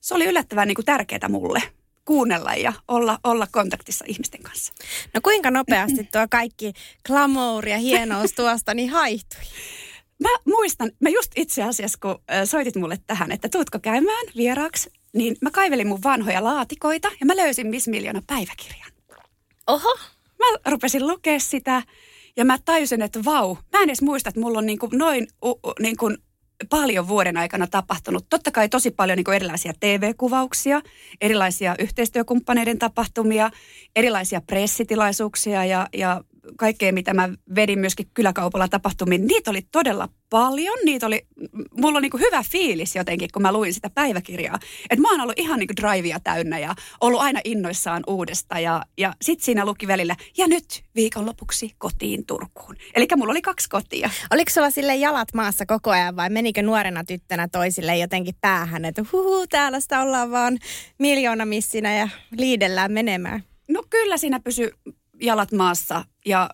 se 0.02 0.16
oli 0.16 0.26
yllättävän 0.26 0.68
niin 0.68 0.76
kuin 0.76 0.86
tärkeää 0.86 1.30
mulle 1.30 1.64
kuunnella 2.06 2.54
ja 2.54 2.74
olla, 2.88 3.20
olla 3.24 3.48
kontaktissa 3.52 4.06
ihmisten 4.08 4.44
kanssa. 4.44 4.74
No 5.14 5.22
kuinka 5.24 5.52
nopeasti 5.52 6.04
tuo 6.04 6.28
kaikki 6.30 6.74
glamour 7.06 7.68
ja 7.68 7.78
hienous 7.78 8.34
tuosta 8.34 8.74
niin 8.74 8.90
haihtui? 8.90 9.42
Mä 10.20 10.30
muistan, 10.46 10.92
mä 11.00 11.10
just 11.10 11.32
itse 11.36 11.64
asiassa 11.64 11.98
kun 12.02 12.22
soitit 12.46 12.76
mulle 12.76 12.98
tähän, 13.08 13.32
että 13.32 13.50
tuutko 13.50 13.80
käymään 13.80 14.26
vieraaksi, 14.36 14.90
niin 15.14 15.36
mä 15.42 15.52
kaivelin 15.52 15.88
mun 15.88 16.04
vanhoja 16.04 16.44
laatikoita 16.44 17.08
ja 17.20 17.26
mä 17.26 17.36
löysin 17.36 17.68
Miss 17.68 17.88
Miljoona 17.88 18.22
päiväkirjan. 18.28 18.92
Oho. 19.68 20.00
Mä 20.40 20.72
rupesin 20.72 21.08
lukea 21.08 21.40
sitä 21.40 21.84
ja 22.38 22.46
mä 22.46 22.58
tajusin, 22.66 23.02
että 23.02 23.26
vau, 23.26 23.56
mä 23.56 23.80
en 23.80 23.90
edes 23.90 24.02
muista, 24.02 24.30
että 24.30 24.42
mulla 24.42 24.60
on 24.60 24.66
niin 24.66 24.80
kuin 24.80 24.92
noin 24.94 25.28
uh, 25.42 25.60
niin 25.80 25.98
kuin 25.98 26.18
paljon 26.70 27.08
vuoden 27.08 27.38
aikana 27.38 27.68
tapahtunut. 27.68 28.26
Totta 28.30 28.52
kai 28.52 28.70
tosi 28.70 28.92
paljon 28.92 29.18
niin 29.18 29.36
erilaisia 29.36 29.74
TV-kuvauksia, 29.80 30.82
erilaisia 31.22 31.76
yhteistyökumppaneiden 31.80 32.80
tapahtumia, 32.80 33.52
erilaisia 33.96 34.42
pressitilaisuuksia 34.42 35.66
ja, 35.66 35.88
ja 35.94 36.24
kaikkea, 36.58 36.94
mitä 36.94 37.14
mä 37.14 37.30
vedin 37.56 37.80
myöskin 37.80 38.08
kyläkaupalla 38.14 38.68
tapahtumiin, 38.68 39.28
niitä 39.28 39.52
oli 39.52 39.62
todella 39.72 40.10
paljon. 40.30 40.78
Niitä 40.86 41.08
oli, 41.08 41.28
mulla 41.78 41.98
on 41.98 42.02
niin 42.02 42.12
kuin 42.12 42.22
hyvä 42.22 42.44
fiilis 42.52 42.96
jotenkin, 42.96 43.30
kun 43.34 43.42
mä 43.42 43.52
luin 43.52 43.74
sitä 43.74 43.90
päiväkirjaa. 43.90 44.60
Että 44.90 45.02
mä 45.02 45.12
oon 45.12 45.22
ollut 45.22 45.40
ihan 45.40 45.60
niin 45.60 45.68
kuin 45.68 45.76
drivea 45.76 46.20
täynnä 46.20 46.60
ja 46.60 46.76
ollut 47.02 47.22
aina 47.22 47.40
innoissaan 47.44 48.04
uudesta. 48.08 48.60
Ja, 48.60 48.84
ja 48.98 49.14
sit 49.22 49.42
siinä 49.42 49.66
luki 49.66 49.88
välillä, 49.88 50.16
ja 50.38 50.48
nyt 50.48 50.84
viikonlopuksi 50.96 51.76
kotiin 51.78 52.26
Turkuun. 52.26 52.76
Eli 52.96 53.08
mulla 53.16 53.32
oli 53.32 53.42
kaksi 53.42 53.70
kotia. 53.70 54.10
Oliko 54.32 54.52
sulla 54.52 54.72
sille 54.72 54.96
jalat 54.96 55.34
maassa 55.34 55.66
koko 55.66 55.90
ajan 55.90 56.16
vai 56.16 56.30
menikö 56.30 56.62
nuorena 56.62 57.04
tyttönä 57.04 57.48
toisille 57.48 57.98
jotenkin 57.98 58.36
päähän, 58.42 58.86
että 58.86 59.06
huhu, 59.12 59.48
täällä 59.48 59.80
sitä 59.80 60.02
ollaan 60.02 60.32
vaan 60.32 60.58
miljoona 61.00 61.46
missinä 61.46 61.96
ja 61.96 62.10
liidellään 62.38 62.92
menemään? 62.92 63.44
No 63.68 63.84
kyllä 63.90 64.18
siinä 64.18 64.40
pysy 64.40 64.72
jalat 65.22 65.52
maassa 65.52 66.06
ja 66.26 66.50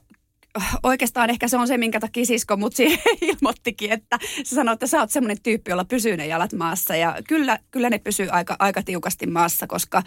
oikeastaan 0.83 1.29
ehkä 1.29 1.47
se 1.47 1.57
on 1.57 1.67
se, 1.67 1.77
minkä 1.77 1.99
takia 1.99 2.25
sisko 2.25 2.57
mut 2.57 2.73
ilmoittikin, 3.21 3.91
että 3.91 4.19
se 4.43 4.55
sanoi, 4.55 4.73
että 4.73 4.87
sä 4.87 4.99
oot 4.99 5.11
semmoinen 5.11 5.43
tyyppi, 5.43 5.71
jolla 5.71 5.85
pysyy 5.85 6.17
ne 6.17 6.27
jalat 6.27 6.53
maassa. 6.53 6.95
Ja 6.95 7.15
kyllä, 7.27 7.59
kyllä 7.71 7.89
ne 7.89 7.99
pysyy 7.99 8.27
aika, 8.31 8.55
aika 8.59 8.83
tiukasti 8.83 9.27
maassa, 9.27 9.67
koska, 9.67 10.03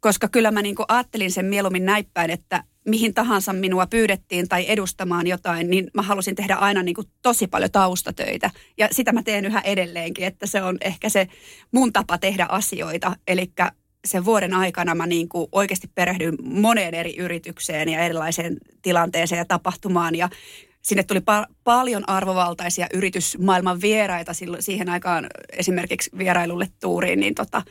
koska 0.00 0.28
kyllä 0.28 0.50
mä 0.50 0.62
niinku 0.62 0.84
ajattelin 0.88 1.32
sen 1.32 1.46
mieluummin 1.46 1.84
näippäin, 1.84 2.30
että 2.30 2.64
mihin 2.88 3.14
tahansa 3.14 3.52
minua 3.52 3.86
pyydettiin 3.86 4.48
tai 4.48 4.64
edustamaan 4.68 5.26
jotain, 5.26 5.70
niin 5.70 5.90
mä 5.94 6.02
halusin 6.02 6.34
tehdä 6.34 6.54
aina 6.54 6.82
niin 6.82 6.94
kuin 6.94 7.06
tosi 7.22 7.46
paljon 7.46 7.70
taustatöitä. 7.70 8.50
Ja 8.78 8.88
sitä 8.92 9.12
mä 9.12 9.22
teen 9.22 9.44
yhä 9.44 9.60
edelleenkin, 9.60 10.26
että 10.26 10.46
se 10.46 10.62
on 10.62 10.76
ehkä 10.80 11.08
se 11.08 11.28
mun 11.72 11.92
tapa 11.92 12.18
tehdä 12.18 12.46
asioita. 12.48 13.16
Eli 13.28 13.52
sen 14.04 14.24
vuoden 14.24 14.54
aikana 14.54 14.94
mä 14.94 15.06
niin 15.06 15.28
kuin 15.28 15.48
oikeasti 15.52 15.90
perehdyin 15.94 16.34
moneen 16.42 16.94
eri 16.94 17.16
yritykseen 17.16 17.88
ja 17.88 18.00
erilaiseen 18.00 18.56
tilanteeseen 18.82 19.38
ja 19.38 19.44
tapahtumaan. 19.44 20.14
Ja 20.14 20.28
sinne 20.82 21.02
tuli 21.02 21.18
pa- 21.18 21.54
paljon 21.64 22.08
arvovaltaisia 22.08 22.86
yritysmaailman 22.94 23.80
vieraita 23.80 24.32
silloin, 24.32 24.62
siihen 24.62 24.88
aikaan 24.88 25.26
esimerkiksi 25.52 26.10
vierailulle 26.18 26.68
tuuriin, 26.80 27.20
niin 27.20 27.34
tota, 27.34 27.62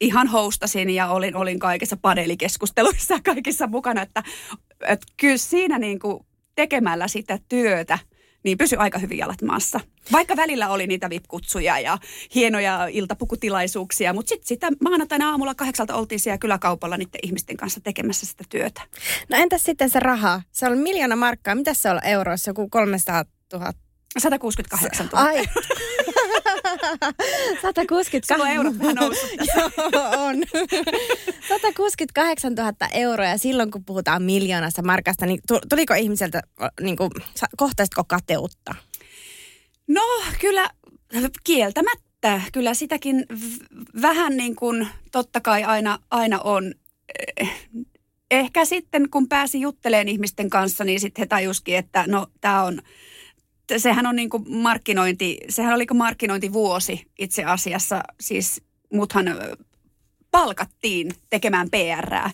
ihan 0.00 0.28
hostasin 0.28 0.90
ja 0.90 1.08
olin, 1.08 1.36
olin 1.36 1.58
kaikissa 1.58 1.96
paneelikeskusteluissa 1.96 3.18
kaikissa 3.34 3.66
mukana, 3.66 4.02
että, 4.02 4.22
että 4.88 5.06
kyllä 5.16 5.36
siinä 5.36 5.78
niin 5.78 5.98
kuin 5.98 6.26
tekemällä 6.54 7.08
sitä 7.08 7.38
työtä– 7.48 7.98
niin 8.44 8.58
pysy 8.58 8.76
aika 8.76 8.98
hyvin 8.98 9.18
jalat 9.18 9.42
maassa. 9.42 9.80
Vaikka 10.12 10.36
välillä 10.36 10.68
oli 10.68 10.86
niitä 10.86 11.10
VIP-kutsuja 11.10 11.78
ja 11.78 11.98
hienoja 12.34 12.86
iltapukutilaisuuksia, 12.86 14.12
mutta 14.12 14.28
sitten 14.28 14.46
sitä 14.46 14.68
maanantaina 14.80 15.30
aamulla 15.30 15.54
kahdeksalta 15.54 15.94
oltiin 15.94 16.20
siellä 16.20 16.38
kyläkaupalla 16.38 16.96
niiden 16.96 17.20
ihmisten 17.22 17.56
kanssa 17.56 17.80
tekemässä 17.80 18.26
sitä 18.26 18.44
työtä. 18.48 18.80
No 19.28 19.36
entäs 19.36 19.64
sitten 19.64 19.90
se 19.90 20.00
raha? 20.00 20.42
Se 20.52 20.66
on 20.66 20.78
miljoona 20.78 21.16
markkaa. 21.16 21.54
Mitä 21.54 21.74
se 21.74 21.90
on 21.90 22.00
euroissa? 22.04 22.50
Joku 22.50 22.68
300 22.68 23.24
000? 23.52 23.72
168 24.18 25.06
000. 25.12 25.24
Ai. 25.24 25.44
168 27.62 28.36
Sulla 28.36 28.50
eurot 28.50 28.78
vähän 28.78 28.94
noussut 28.94 29.30
Joo, 29.92 30.10
on. 30.16 30.36
168 31.48 32.54
000 32.54 32.72
euroa 32.92 33.26
ja 33.26 33.38
silloin 33.38 33.70
kun 33.70 33.84
puhutaan 33.84 34.22
miljoonasta 34.22 34.82
markasta, 34.82 35.26
niin 35.26 35.40
tuliko 35.68 35.94
ihmiseltä 35.94 36.42
niin 36.80 36.96
kuin, 36.96 37.10
kohtaisitko 37.56 38.04
kateutta? 38.04 38.74
No 39.88 40.02
kyllä 40.40 40.70
kieltämättä. 41.44 42.40
Kyllä 42.52 42.74
sitäkin 42.74 43.26
vähän 44.02 44.36
niin 44.36 44.56
kuin 44.56 44.88
totta 45.12 45.40
kai 45.40 45.64
aina, 45.64 45.98
aina 46.10 46.40
on. 46.40 46.74
Eh, 47.36 47.68
ehkä 48.30 48.64
sitten 48.64 49.10
kun 49.10 49.28
pääsi 49.28 49.60
juttelemaan 49.60 50.08
ihmisten 50.08 50.50
kanssa, 50.50 50.84
niin 50.84 51.00
sitten 51.00 51.22
he 51.22 51.26
tajuskin, 51.26 51.76
että 51.76 52.04
no 52.06 52.26
tämä 52.40 52.62
on– 52.62 52.82
sehän 53.76 54.06
on 54.06 54.16
niin 54.16 54.30
kuin 54.30 54.44
markkinointi, 54.48 55.38
sehän 55.48 55.74
oli 55.74 55.86
kuin 55.86 55.98
markkinointivuosi 55.98 57.06
itse 57.18 57.44
asiassa. 57.44 58.02
Siis 58.20 58.62
muthan 58.92 59.26
palkattiin 60.30 61.12
tekemään 61.30 61.68
PR 61.70 62.30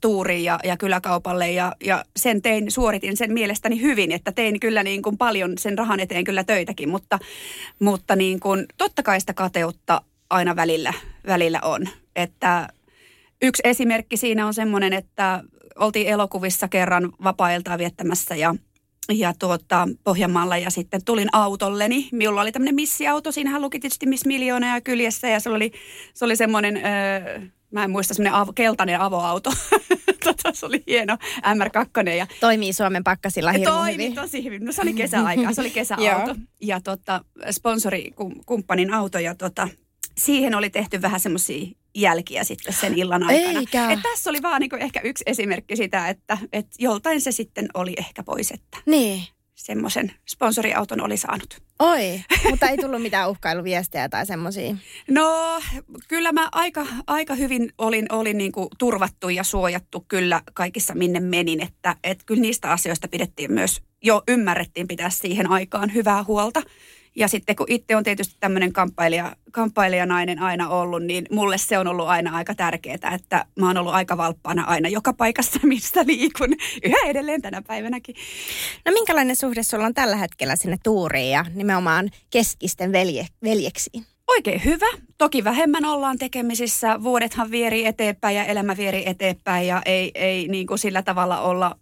tuuriin 0.00 0.44
ja, 0.44 0.58
ja 0.64 0.76
kyläkaupalle 0.76 1.50
ja, 1.50 1.72
ja 1.84 2.04
sen 2.16 2.42
tein, 2.42 2.70
suoritin 2.70 3.16
sen 3.16 3.32
mielestäni 3.32 3.80
hyvin, 3.80 4.12
että 4.12 4.32
tein 4.32 4.60
kyllä 4.60 4.82
niin 4.82 5.02
kuin 5.02 5.18
paljon 5.18 5.52
sen 5.58 5.78
rahan 5.78 6.00
eteen 6.00 6.24
kyllä 6.24 6.44
töitäkin, 6.44 6.88
mutta, 6.88 7.18
mutta 7.78 8.16
niin 8.16 8.40
kuin, 8.40 8.66
totta 8.78 9.02
kai 9.02 9.20
sitä 9.20 9.34
kateutta 9.34 10.02
aina 10.30 10.56
välillä, 10.56 10.94
välillä 11.26 11.60
on. 11.62 11.88
Että 12.16 12.68
yksi 13.42 13.62
esimerkki 13.64 14.16
siinä 14.16 14.46
on 14.46 14.54
semmoinen, 14.54 14.92
että 14.92 15.44
oltiin 15.78 16.06
elokuvissa 16.06 16.68
kerran 16.68 17.12
vapaa 17.24 17.50
viettämässä 17.78 18.36
ja– 18.36 18.54
ja 19.08 19.32
tuota, 19.38 19.88
Pohjanmaalla 20.04 20.56
ja 20.56 20.70
sitten 20.70 21.04
tulin 21.04 21.28
autolleni. 21.32 22.08
Minulla 22.12 22.40
oli 22.40 22.52
tämmöinen 22.52 22.74
missiauto, 22.74 23.32
siinähän 23.32 23.62
luki 23.62 23.80
tietysti 23.80 24.06
Miss 24.06 24.26
Miljoona 24.26 24.74
ja 24.74 24.80
kyljessä 24.80 25.28
ja 25.28 25.40
se 25.40 25.50
oli, 25.50 25.72
se 26.14 26.24
oli 26.24 26.36
semmoinen, 26.36 26.76
öö, 26.76 27.40
mä 27.70 27.84
en 27.84 27.90
muista, 27.90 28.14
semmoinen 28.14 28.40
avo, 28.40 28.52
keltainen 28.52 29.00
avoauto. 29.00 29.50
tota, 30.24 30.52
se 30.52 30.66
oli 30.66 30.82
hieno 30.86 31.16
MR2. 31.42 32.08
Ja, 32.08 32.26
Toimii 32.40 32.72
Suomen 32.72 33.04
pakkasilla 33.04 33.52
hirveän 33.52 33.72
toimi 33.76 33.92
hyvin. 33.92 34.14
tosi 34.14 34.44
hyvin. 34.44 34.64
No 34.64 34.72
se 34.72 34.82
oli 34.82 34.94
kesäaika, 34.94 35.52
se 35.52 35.60
oli 35.60 35.70
kesäauto. 35.80 36.34
ja 36.60 36.80
tota, 36.80 37.24
sponsorikumppanin 37.50 38.94
auto 38.94 39.18
ja 39.18 39.34
tota, 39.34 39.68
siihen 40.18 40.54
oli 40.54 40.70
tehty 40.70 41.02
vähän 41.02 41.20
semmoisia 41.20 41.66
jälkiä 41.94 42.44
sitten 42.44 42.72
sen 42.72 42.98
illan 42.98 43.22
aikana. 43.22 43.58
Eikä. 43.58 43.90
Et 43.90 44.00
tässä 44.02 44.30
oli 44.30 44.42
vaan 44.42 44.60
niinku 44.60 44.76
ehkä 44.76 45.00
yksi 45.00 45.24
esimerkki 45.26 45.76
sitä, 45.76 46.08
että 46.08 46.38
et 46.52 46.66
joltain 46.78 47.20
se 47.20 47.32
sitten 47.32 47.68
oli 47.74 47.94
ehkä 47.96 48.22
pois, 48.22 48.50
että 48.50 48.78
niin. 48.86 49.22
semmoisen 49.54 50.12
sponsoriauton 50.28 51.00
oli 51.00 51.16
saanut. 51.16 51.62
Oi, 51.78 52.22
mutta 52.50 52.68
ei 52.68 52.76
tullut 52.76 53.02
mitään 53.02 53.30
uhkailuviestejä 53.30 54.08
tai 54.08 54.26
semmoisia. 54.26 54.76
No 55.10 55.60
kyllä 56.08 56.32
mä 56.32 56.48
aika, 56.52 56.86
aika 57.06 57.34
hyvin 57.34 57.72
olin, 57.78 58.06
olin 58.12 58.38
niinku 58.38 58.68
turvattu 58.78 59.28
ja 59.28 59.44
suojattu 59.44 60.04
kyllä 60.08 60.42
kaikissa 60.54 60.94
minne 60.94 61.20
menin, 61.20 61.62
että 61.62 61.96
et 62.04 62.22
kyllä 62.26 62.40
niistä 62.40 62.70
asioista 62.70 63.08
pidettiin 63.08 63.52
myös, 63.52 63.82
jo 64.02 64.22
ymmärrettiin 64.28 64.88
pitää 64.88 65.10
siihen 65.10 65.50
aikaan 65.50 65.94
hyvää 65.94 66.24
huolta. 66.24 66.62
Ja 67.16 67.28
sitten 67.28 67.56
kun 67.56 67.66
itse 67.68 67.96
on 67.96 68.04
tietysti 68.04 68.36
tämmöinen 68.40 68.72
kamppailija, 68.72 69.36
kamppailijanainen 69.52 70.38
aina 70.38 70.68
ollut, 70.68 71.02
niin 71.02 71.26
mulle 71.30 71.58
se 71.58 71.78
on 71.78 71.86
ollut 71.86 72.08
aina 72.08 72.36
aika 72.36 72.54
tärkeää, 72.54 73.14
että 73.14 73.44
mä 73.56 73.66
oon 73.66 73.76
ollut 73.76 73.94
aika 73.94 74.16
valppaana 74.16 74.64
aina 74.64 74.88
joka 74.88 75.12
paikassa, 75.12 75.60
mistä 75.66 76.06
liikun. 76.06 76.56
Yhä 76.84 76.98
edelleen 77.06 77.42
tänä 77.42 77.62
päivänäkin. 77.62 78.14
No 78.84 78.92
minkälainen 78.92 79.36
suhde 79.36 79.62
sulla 79.62 79.86
on 79.86 79.94
tällä 79.94 80.16
hetkellä 80.16 80.56
sinne 80.56 80.76
tuuriin 80.82 81.30
ja 81.30 81.44
nimenomaan 81.54 82.10
keskisten 82.30 82.92
velje, 82.92 83.26
veljeksiin? 83.44 84.06
Oikein 84.30 84.64
hyvä. 84.64 84.86
Toki 85.18 85.44
vähemmän 85.44 85.84
ollaan 85.84 86.18
tekemisissä. 86.18 87.02
Vuodethan 87.02 87.50
vieri 87.50 87.86
eteenpäin 87.86 88.36
ja 88.36 88.44
elämä 88.44 88.76
vieri 88.76 89.02
eteenpäin 89.06 89.66
ja 89.66 89.82
ei, 89.86 90.10
ei 90.14 90.48
niin 90.48 90.66
kuin 90.66 90.78
sillä 90.78 91.02
tavalla 91.02 91.40
olla 91.40 91.76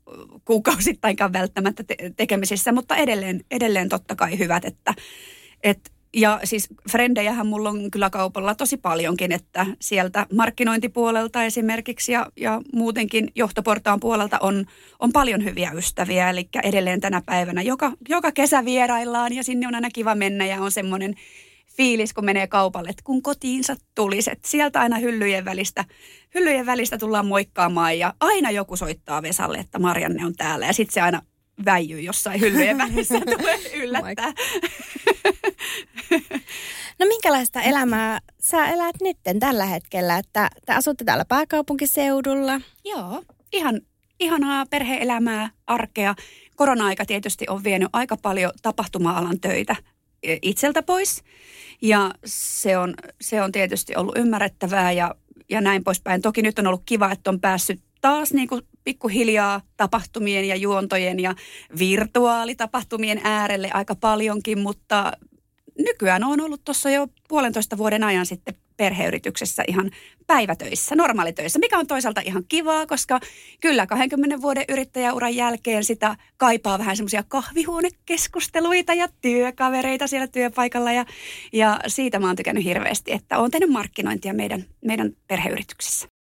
kuukausittainkaan 0.45 1.33
välttämättä 1.33 1.85
te- 1.85 2.12
tekemisissä, 2.17 2.73
mutta 2.73 2.97
edelleen, 2.97 3.45
edelleen 3.50 3.88
totta 3.88 4.17
kai 4.17 4.38
hyvät, 4.38 4.64
että 4.64 4.95
et, 5.62 5.90
ja 6.17 6.40
siis 6.45 6.69
frendejähän 6.90 7.47
mulla 7.47 7.69
on 7.69 7.90
kyllä 7.90 8.11
kaupalla 8.11 8.55
tosi 8.55 8.76
paljonkin, 8.76 9.33
että 9.33 9.67
sieltä 9.81 10.26
markkinointipuolelta 10.35 11.45
esimerkiksi 11.45 12.12
ja, 12.12 12.26
ja 12.37 12.61
muutenkin 12.73 13.31
johtoportaan 13.35 14.00
puolelta 14.00 14.38
on, 14.38 14.67
on 14.99 15.12
paljon 15.12 15.45
hyviä 15.45 15.71
ystäviä. 15.75 16.31
Eli 16.31 16.49
edelleen 16.64 17.00
tänä 17.00 17.23
päivänä 17.26 17.62
joka, 17.62 17.93
joka 18.09 18.33
kesä 18.33 18.64
vieraillaan 18.64 19.33
ja 19.33 19.45
sinne 19.45 19.69
on 19.69 19.75
aina 19.75 19.88
kiva 19.93 20.14
mennä 20.14 20.47
ja 20.47 20.62
on 20.62 20.73
semmoinen 20.73 21.14
fiilis, 21.78 22.14
kun 22.14 22.25
menee 22.25 22.47
kaupalle, 22.47 22.88
että 22.88 23.02
kun 23.04 23.23
kotiinsa 23.23 23.76
tulisi. 23.94 24.30
Että 24.30 24.49
sieltä 24.49 24.80
aina 24.80 24.99
hyllyjen 24.99 25.44
välistä, 25.44 25.85
hyllyjen 26.35 26.66
välistä 26.66 26.99
tullaan 26.99 27.26
moikkaamaan 27.26 27.99
ja 27.99 28.14
aina 28.20 28.50
joku 28.50 28.76
soittaa 28.76 29.23
Vesalle, 29.23 29.58
että 29.58 29.78
Marianne 29.78 30.26
on 30.26 30.35
täällä. 30.35 30.66
Ja 30.66 30.73
sitten 30.73 30.94
se 30.94 31.00
aina 31.00 31.23
väijyy 31.64 32.00
jossain 32.00 32.40
hyllyjen 32.40 32.78
välissä 32.88 33.20
tulee 33.20 33.58
yllättää. 33.75 34.32
No 36.99 37.06
minkälaista 37.06 37.62
elämää 37.62 38.18
sä 38.40 38.66
elät 38.66 38.97
nytten 39.00 39.40
tällä 39.40 39.64
hetkellä, 39.64 40.18
että 40.18 40.50
te 40.66 40.73
asutte 40.73 41.04
täällä 41.04 41.25
pääkaupunkiseudulla? 41.25 42.61
Joo, 42.85 43.23
ihan 43.52 43.80
ihanaa 44.20 44.66
perheelämää, 44.66 45.50
arkea. 45.66 46.14
Korona-aika 46.56 47.04
tietysti 47.04 47.47
on 47.49 47.64
vienyt 47.64 47.88
aika 47.92 48.16
paljon 48.16 48.52
tapahtuma-alan 48.62 49.40
töitä 49.40 49.76
itseltä 50.23 50.83
pois. 50.83 51.23
Ja 51.83 52.11
se 52.25 52.79
on, 52.79 52.95
se 53.21 53.43
on 53.43 53.53
tietysti 53.53 53.97
ollut 53.97 54.19
ymmärrettävää 54.19 54.93
ja, 54.93 55.15
ja 55.51 55.61
näin 55.61 55.85
poispäin. 55.85 56.23
Toki 56.23 56.43
nyt 56.43 56.59
on 56.59 56.67
ollut 56.67 56.83
kiva, 56.87 57.13
että 57.13 57.31
on 57.31 57.41
päässyt 57.41 57.81
taas 58.01 58.33
niin 58.33 58.49
kuin 58.49 58.63
pikkuhiljaa 58.85 59.61
tapahtumien 59.77 60.45
ja 60.45 60.57
juontojen 60.57 61.21
ja 61.21 61.35
virtuaalitapahtumien 61.79 63.21
äärelle 63.25 63.71
aika 63.75 63.95
paljonkin, 63.95 64.59
mutta 64.59 65.13
nykyään 65.79 66.25
on 66.25 66.41
ollut 66.41 66.65
tuossa 66.65 66.91
jo 66.91 67.09
puolentoista 67.29 67.79
vuoden 67.79 68.05
ajan 68.05 68.27
sitten 68.27 68.55
perheyrityksessä 68.78 69.62
ihan 69.68 69.90
päivätöissä, 70.26 70.94
normaalitöissä, 70.94 71.58
mikä 71.58 71.78
on 71.78 71.87
toisaalta 71.87 72.20
ihan 72.25 72.44
kivaa, 72.49 72.87
koska 72.87 73.20
kyllä 73.61 73.87
20 73.87 74.42
vuoden 74.42 74.64
yrittäjäuran 74.68 75.37
jälkeen 75.37 75.85
sitä 75.85 76.16
kaipaa 76.37 76.78
vähän 76.78 76.97
semmoisia 76.97 77.25
kahvihuonekeskusteluita 77.28 78.94
ja 78.94 79.08
työkavereita 79.20 80.06
siellä 80.06 80.26
työpaikalla 80.26 80.92
ja, 80.92 81.04
ja 81.52 81.80
siitä 81.87 82.18
mä 82.18 82.26
oon 82.26 82.37
tykännyt 82.37 82.64
hirveästi, 82.64 83.12
että 83.12 83.38
oon 83.38 83.50
tehnyt 83.50 83.70
markkinointia 83.70 84.35
meidän, 84.35 84.64
meidän 84.85 85.12
perheyrityksessä. 85.26 86.18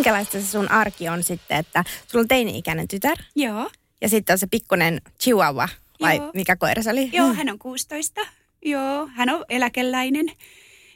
Minkälaista 0.00 0.40
se 0.40 0.46
sun 0.46 0.70
arki 0.70 1.08
on 1.08 1.22
sitten, 1.22 1.58
että 1.58 1.84
sulla 2.06 2.22
on 2.22 2.28
teini-ikäinen 2.28 2.88
tytär 2.88 3.16
Joo. 3.36 3.70
ja 4.00 4.08
sitten 4.08 4.34
on 4.34 4.38
se 4.38 4.46
pikkunen 4.46 5.00
chihuahua, 5.22 5.68
vai 6.00 6.16
Joo. 6.16 6.30
mikä 6.34 6.56
koira 6.56 6.82
se 6.82 6.90
oli? 6.90 7.10
Joo, 7.12 7.34
hän 7.34 7.50
on 7.50 7.58
16. 7.58 8.20
Joo, 8.64 9.08
hän 9.14 9.28
on 9.28 9.44
eläkeläinen. 9.48 10.26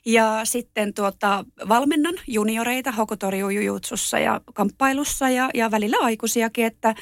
Ja 0.07 0.41
sitten 0.45 0.95
tuota, 0.95 1.45
valmennan 1.69 2.15
junioreita 2.27 2.93
Hokotorju 2.93 3.49
Jujutsussa 3.49 4.19
ja 4.19 4.41
kamppailussa 4.55 5.31
ja, 5.31 5.51
ja 5.55 5.71
välillä 5.71 5.97
aikuisiakin, 6.01 6.67
että, 6.67 6.95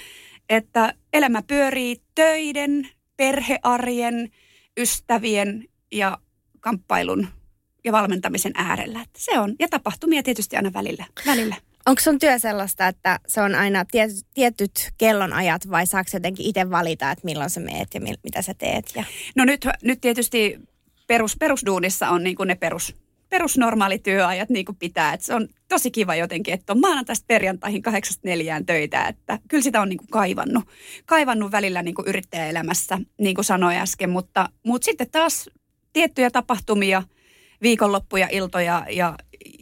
että 0.48 0.94
elämä 1.12 1.42
pyörii 1.42 2.02
töiden, 2.14 2.88
perhearjen, 3.16 4.30
ystävien 4.76 5.68
ja 5.92 6.18
kamppailun 6.60 7.28
ja 7.84 7.92
valmentamisen 7.92 8.52
äärellä. 8.54 9.02
Että 9.02 9.18
se 9.18 9.38
on, 9.38 9.54
ja 9.58 9.68
tapahtumia 9.68 10.22
tietysti 10.22 10.56
aina 10.56 10.72
välillä. 10.72 11.04
välillä. 11.26 11.56
Onko 11.86 12.00
sun 12.00 12.18
työ 12.18 12.38
sellaista, 12.38 12.86
että 12.86 13.20
se 13.28 13.40
on 13.40 13.54
aina 13.54 13.84
tiet, 13.84 14.10
tietyt 14.34 14.90
kellonajat 14.98 15.70
vai 15.70 15.86
saako 15.86 16.10
jotenkin 16.12 16.46
itse 16.46 16.70
valita, 16.70 17.10
että 17.10 17.24
milloin 17.24 17.50
sä 17.50 17.60
meet 17.60 17.94
ja 17.94 18.00
mil, 18.00 18.16
mitä 18.24 18.42
sä 18.42 18.54
teet? 18.54 18.92
Ja... 18.96 19.04
No 19.36 19.44
nyt, 19.44 19.66
nyt 19.82 20.00
tietysti 20.00 20.60
perus, 21.06 21.36
perusduunissa 21.36 22.08
on 22.08 22.24
niin 22.24 22.36
kuin 22.36 22.46
ne 22.46 22.54
perus, 22.54 22.94
perusnormaalityöajat 23.28 24.50
niin 24.50 24.64
kuin 24.64 24.76
pitää. 24.76 25.12
Et 25.12 25.20
se 25.20 25.34
on 25.34 25.48
tosi 25.68 25.90
kiva 25.90 26.14
jotenkin, 26.14 26.54
että 26.54 26.72
on 26.72 26.80
maanantaista 26.80 27.24
perjantaihin 27.28 27.82
kahdeksasta 27.82 28.28
neljään 28.28 28.66
töitä. 28.66 29.08
Että 29.08 29.38
kyllä 29.48 29.62
sitä 29.62 29.80
on 29.80 29.88
niin 29.88 29.98
kuin 29.98 30.08
kaivannut, 30.08 30.64
kaivannut 31.06 31.52
välillä 31.52 31.82
niin 31.82 31.94
kuin 31.94 32.08
yrittäjäelämässä, 32.08 32.98
niin 33.18 33.34
kuin 33.34 33.44
sanoin 33.44 33.78
äsken. 33.78 34.10
Mutta, 34.10 34.48
mutta 34.66 34.84
sitten 34.84 35.10
taas 35.10 35.50
tiettyjä 35.92 36.30
tapahtumia, 36.30 37.02
viikonloppuja, 37.62 38.28
iltoja 38.30 38.86
ja, 38.90 39.18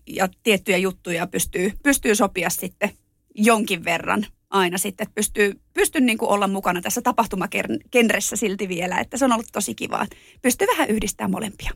ja 0.07 0.29
tiettyjä 0.43 0.79
juttuja 0.79 1.27
pystyy, 1.27 1.73
pystyy 1.83 2.15
sopia 2.15 2.51
sitten 2.51 2.91
jonkin 3.35 3.85
verran 3.85 4.27
aina 4.51 4.79
sitten, 4.79 5.05
että 5.05 5.15
pystyy, 5.15 5.61
pystyn 5.75 6.07
niin 6.07 6.19
kuin 6.19 6.29
olla 6.29 6.49
mukana 6.49 6.81
tässä 6.81 7.03
tapahtumakenressä 7.03 8.37
silti 8.37 8.69
vielä, 8.69 8.99
että 8.99 9.17
se 9.17 9.25
on 9.25 9.33
ollut 9.33 9.47
tosi 9.53 9.75
kivaa. 9.75 10.07
Pystyy 10.43 10.67
vähän 10.67 10.89
yhdistämään 10.89 11.31
molempia. 11.31 11.71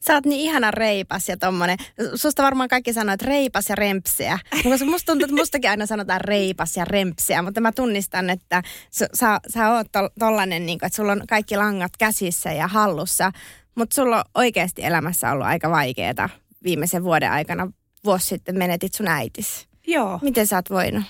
Sä 0.00 0.14
oot 0.14 0.26
niin 0.26 0.40
ihana 0.40 0.70
reipas 0.70 1.28
ja 1.28 1.36
tommonen. 1.36 1.78
Susta 2.14 2.42
varmaan 2.42 2.68
kaikki 2.68 2.92
sanoo, 2.92 3.12
että 3.12 3.26
reipas 3.26 3.68
ja 3.68 3.74
rempseä. 3.74 4.38
Mutta 4.64 4.84
musta 4.84 5.12
tuntuu, 5.12 5.24
että 5.24 5.36
mustakin 5.36 5.70
aina 5.70 5.86
sanotaan 5.86 6.20
reipas 6.20 6.76
ja 6.76 6.84
rempseä, 6.84 7.42
mutta 7.42 7.60
mä 7.60 7.72
tunnistan, 7.72 8.30
että 8.30 8.62
sä, 8.90 9.08
sä, 9.14 9.40
sä 9.48 9.72
oot 9.72 9.92
to, 9.92 10.10
tollanen, 10.18 10.66
niin 10.66 10.78
kuin, 10.78 10.86
että 10.86 10.96
sulla 10.96 11.12
on 11.12 11.22
kaikki 11.28 11.56
langat 11.56 11.92
käsissä 11.98 12.52
ja 12.52 12.68
hallussa. 12.68 13.32
Mutta 13.74 13.94
sulla 13.94 14.16
on 14.16 14.24
oikeasti 14.34 14.84
elämässä 14.84 15.32
ollut 15.32 15.46
aika 15.46 15.70
vaikeaa 15.70 16.28
viimeisen 16.64 17.04
vuoden 17.04 17.30
aikana. 17.30 17.72
Vuosi 18.04 18.26
sitten 18.26 18.58
menetit 18.58 18.94
sun 18.94 19.08
äitis. 19.08 19.68
Joo. 19.86 20.18
Miten 20.22 20.46
sä 20.46 20.56
oot 20.56 20.70
voinut? 20.70 21.04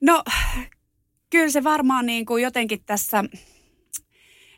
No, 0.00 0.22
kyllä 1.32 1.50
se 1.50 1.64
varmaan 1.64 2.06
niin 2.06 2.26
kuin 2.26 2.42
jotenkin 2.42 2.80
tässä, 2.86 3.24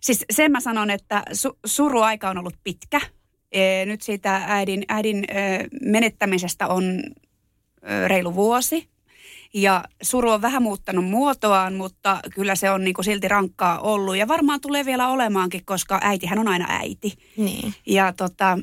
siis 0.00 0.25
sen 0.30 0.52
mä 0.52 0.61
sanon, 0.61 0.90
että 0.90 1.22
su, 1.32 1.58
suruaika 1.66 2.30
on 2.30 2.38
ollut 2.38 2.56
pitkä. 2.64 3.00
E, 3.52 3.87
nyt 3.87 4.02
siitä 4.02 4.42
äidin, 4.46 4.84
äidin 4.88 5.25
ö, 5.30 5.32
menettämisestä 5.82 6.66
on 6.66 7.02
ö, 7.90 8.08
reilu 8.08 8.34
vuosi. 8.34 8.92
Ja 9.54 9.84
suru 10.02 10.30
on 10.30 10.42
vähän 10.42 10.62
muuttanut 10.62 11.04
muotoaan, 11.04 11.75
mutta 11.75 12.20
kyllä 12.34 12.54
se 12.54 12.70
on 12.70 12.84
niin 12.84 12.94
kuin 12.94 13.04
silti 13.04 13.28
rankkaa 13.28 13.80
ollut. 13.80 14.16
Ja 14.16 14.28
varmaan 14.28 14.61
tulee 14.61 14.84
vielä 14.84 15.08
olemaankin, 15.08 15.64
koska 15.64 16.00
äitihän 16.02 16.38
on 16.38 16.49
aina 16.49 16.66
äiti. 16.68 17.14
Niin. 17.37 17.75
Ja 17.87 18.12
tota, 18.12 18.58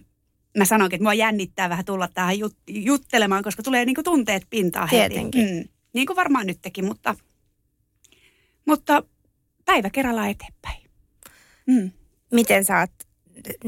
mä 0.58 0.66
sanoinkin, 0.66 0.98
että 0.98 1.04
mua 1.04 1.14
jännittää 1.14 1.70
vähän 1.70 1.86
tulla 1.86 2.08
tähän 2.08 2.40
jut, 2.40 2.56
juttelemaan, 2.70 3.44
koska 3.44 3.64
tulee 3.64 3.86
niin 3.86 3.96
kuin 3.96 4.06
tunteet 4.06 4.44
pintaan 4.50 4.90
heti. 4.92 5.10
Tietenkin. 5.10 5.56
Mm. 5.56 5.79
Niin 5.94 6.08
kuin 6.08 6.18
varmaan 6.18 6.48
nytkin, 6.48 6.86
mutta, 6.86 7.16
mutta 8.66 9.04
päivä 9.66 9.90
kerrallaan 9.90 10.30
eteenpäin. 10.30 10.90
Mm. 11.66 11.92
Miten 12.32 12.66
sä 12.66 12.80
oot 12.80 12.92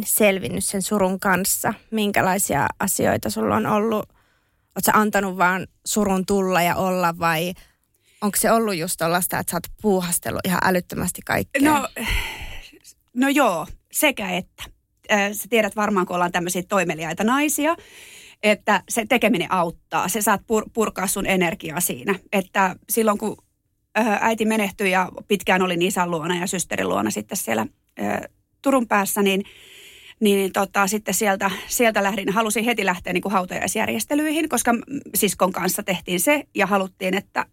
selvinnyt 0.05 0.63
sen 0.63 0.81
surun 0.81 1.19
kanssa? 1.19 1.73
Minkälaisia 1.91 2.67
asioita 2.79 3.29
sulla 3.29 3.55
on 3.55 3.65
ollut? 3.65 4.09
Oot 4.75 4.85
sä 4.85 4.91
antanut 4.93 5.37
vaan 5.37 5.67
surun 5.85 6.25
tulla 6.25 6.61
ja 6.61 6.75
olla 6.75 7.19
vai 7.19 7.53
onko 8.21 8.37
se 8.37 8.51
ollut 8.51 8.75
just 8.75 8.95
tollaista, 8.97 9.39
että 9.39 9.51
sä 9.51 9.57
oot 9.57 9.77
puuhastellut 9.81 10.41
ihan 10.45 10.59
älyttömästi 10.63 11.21
kaikkea? 11.25 11.71
No, 11.71 11.87
no 13.13 13.29
joo, 13.29 13.67
sekä 13.91 14.29
että. 14.29 14.63
Ö, 15.11 15.33
Sä 15.33 15.43
tiedät 15.49 15.75
varmaan, 15.75 16.05
kun 16.05 16.15
ollaan 16.15 16.31
tämmöisiä 16.31 16.63
toimeliaita 16.69 17.23
naisia, 17.23 17.75
että 18.43 18.83
se 18.89 19.05
tekeminen 19.09 19.51
auttaa. 19.51 20.07
Se 20.07 20.21
saat 20.21 20.41
pur- 20.41 20.69
purkaa 20.73 21.07
sun 21.07 21.25
energiaa 21.25 21.79
siinä. 21.79 22.19
Että 22.31 22.75
silloin 22.89 23.17
kun 23.17 23.37
äiti 24.19 24.45
menehtyi 24.45 24.91
ja 24.91 25.09
pitkään 25.27 25.61
olin 25.61 25.81
isän 25.81 26.11
luona 26.11 26.35
ja 26.35 26.47
systerin 26.47 26.89
luona 26.89 27.09
sitten 27.09 27.37
siellä 27.37 27.65
Turun 28.61 28.87
päässä, 28.87 29.21
niin 29.21 29.43
niin 30.19 30.51
tota, 30.53 30.87
sitten 30.87 31.13
sieltä, 31.13 31.51
sieltä 31.67 32.03
lähdin, 32.03 32.33
halusin 32.33 32.63
heti 32.63 32.85
lähteä 32.85 33.13
niin 33.13 33.21
kuin 33.21 33.31
hautajaisjärjestelyihin, 33.31 34.49
koska 34.49 34.71
siskon 35.15 35.51
kanssa 35.51 35.83
tehtiin 35.83 36.19
se 36.19 36.43
ja 36.55 36.67
haluttiin, 36.67 37.13
että 37.13 37.45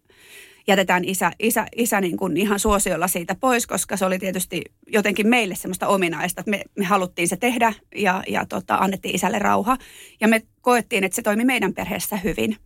jätetään 0.69 1.05
isä, 1.05 1.33
isä, 1.39 1.67
isä 1.77 2.01
niin 2.01 2.17
kuin 2.17 2.37
ihan 2.37 2.59
suosiolla 2.59 3.09
siitä 3.09 3.35
pois, 3.41 3.67
koska 3.67 3.97
se 3.97 4.05
oli 4.05 4.19
tietysti 4.19 4.63
jotenkin 4.87 5.29
meille 5.29 5.55
semmoista 5.55 5.87
ominaista, 5.87 6.41
että 6.41 6.51
me, 6.51 6.63
me 6.79 6.85
haluttiin 6.85 7.29
se 7.29 7.37
tehdä 7.37 7.73
ja, 7.95 8.23
ja 8.29 8.47
tota, 8.47 8.75
annettiin 8.75 9.15
isälle 9.15 9.39
rauha. 9.39 9.77
Ja 10.21 10.29
me 10.29 10.43
koettiin, 10.61 11.05
että 11.05 11.17
se 11.17 11.23
toimi 11.23 11.45
meidän 11.45 11.75
perheessä 11.75 12.17
hyvin. 12.17 12.57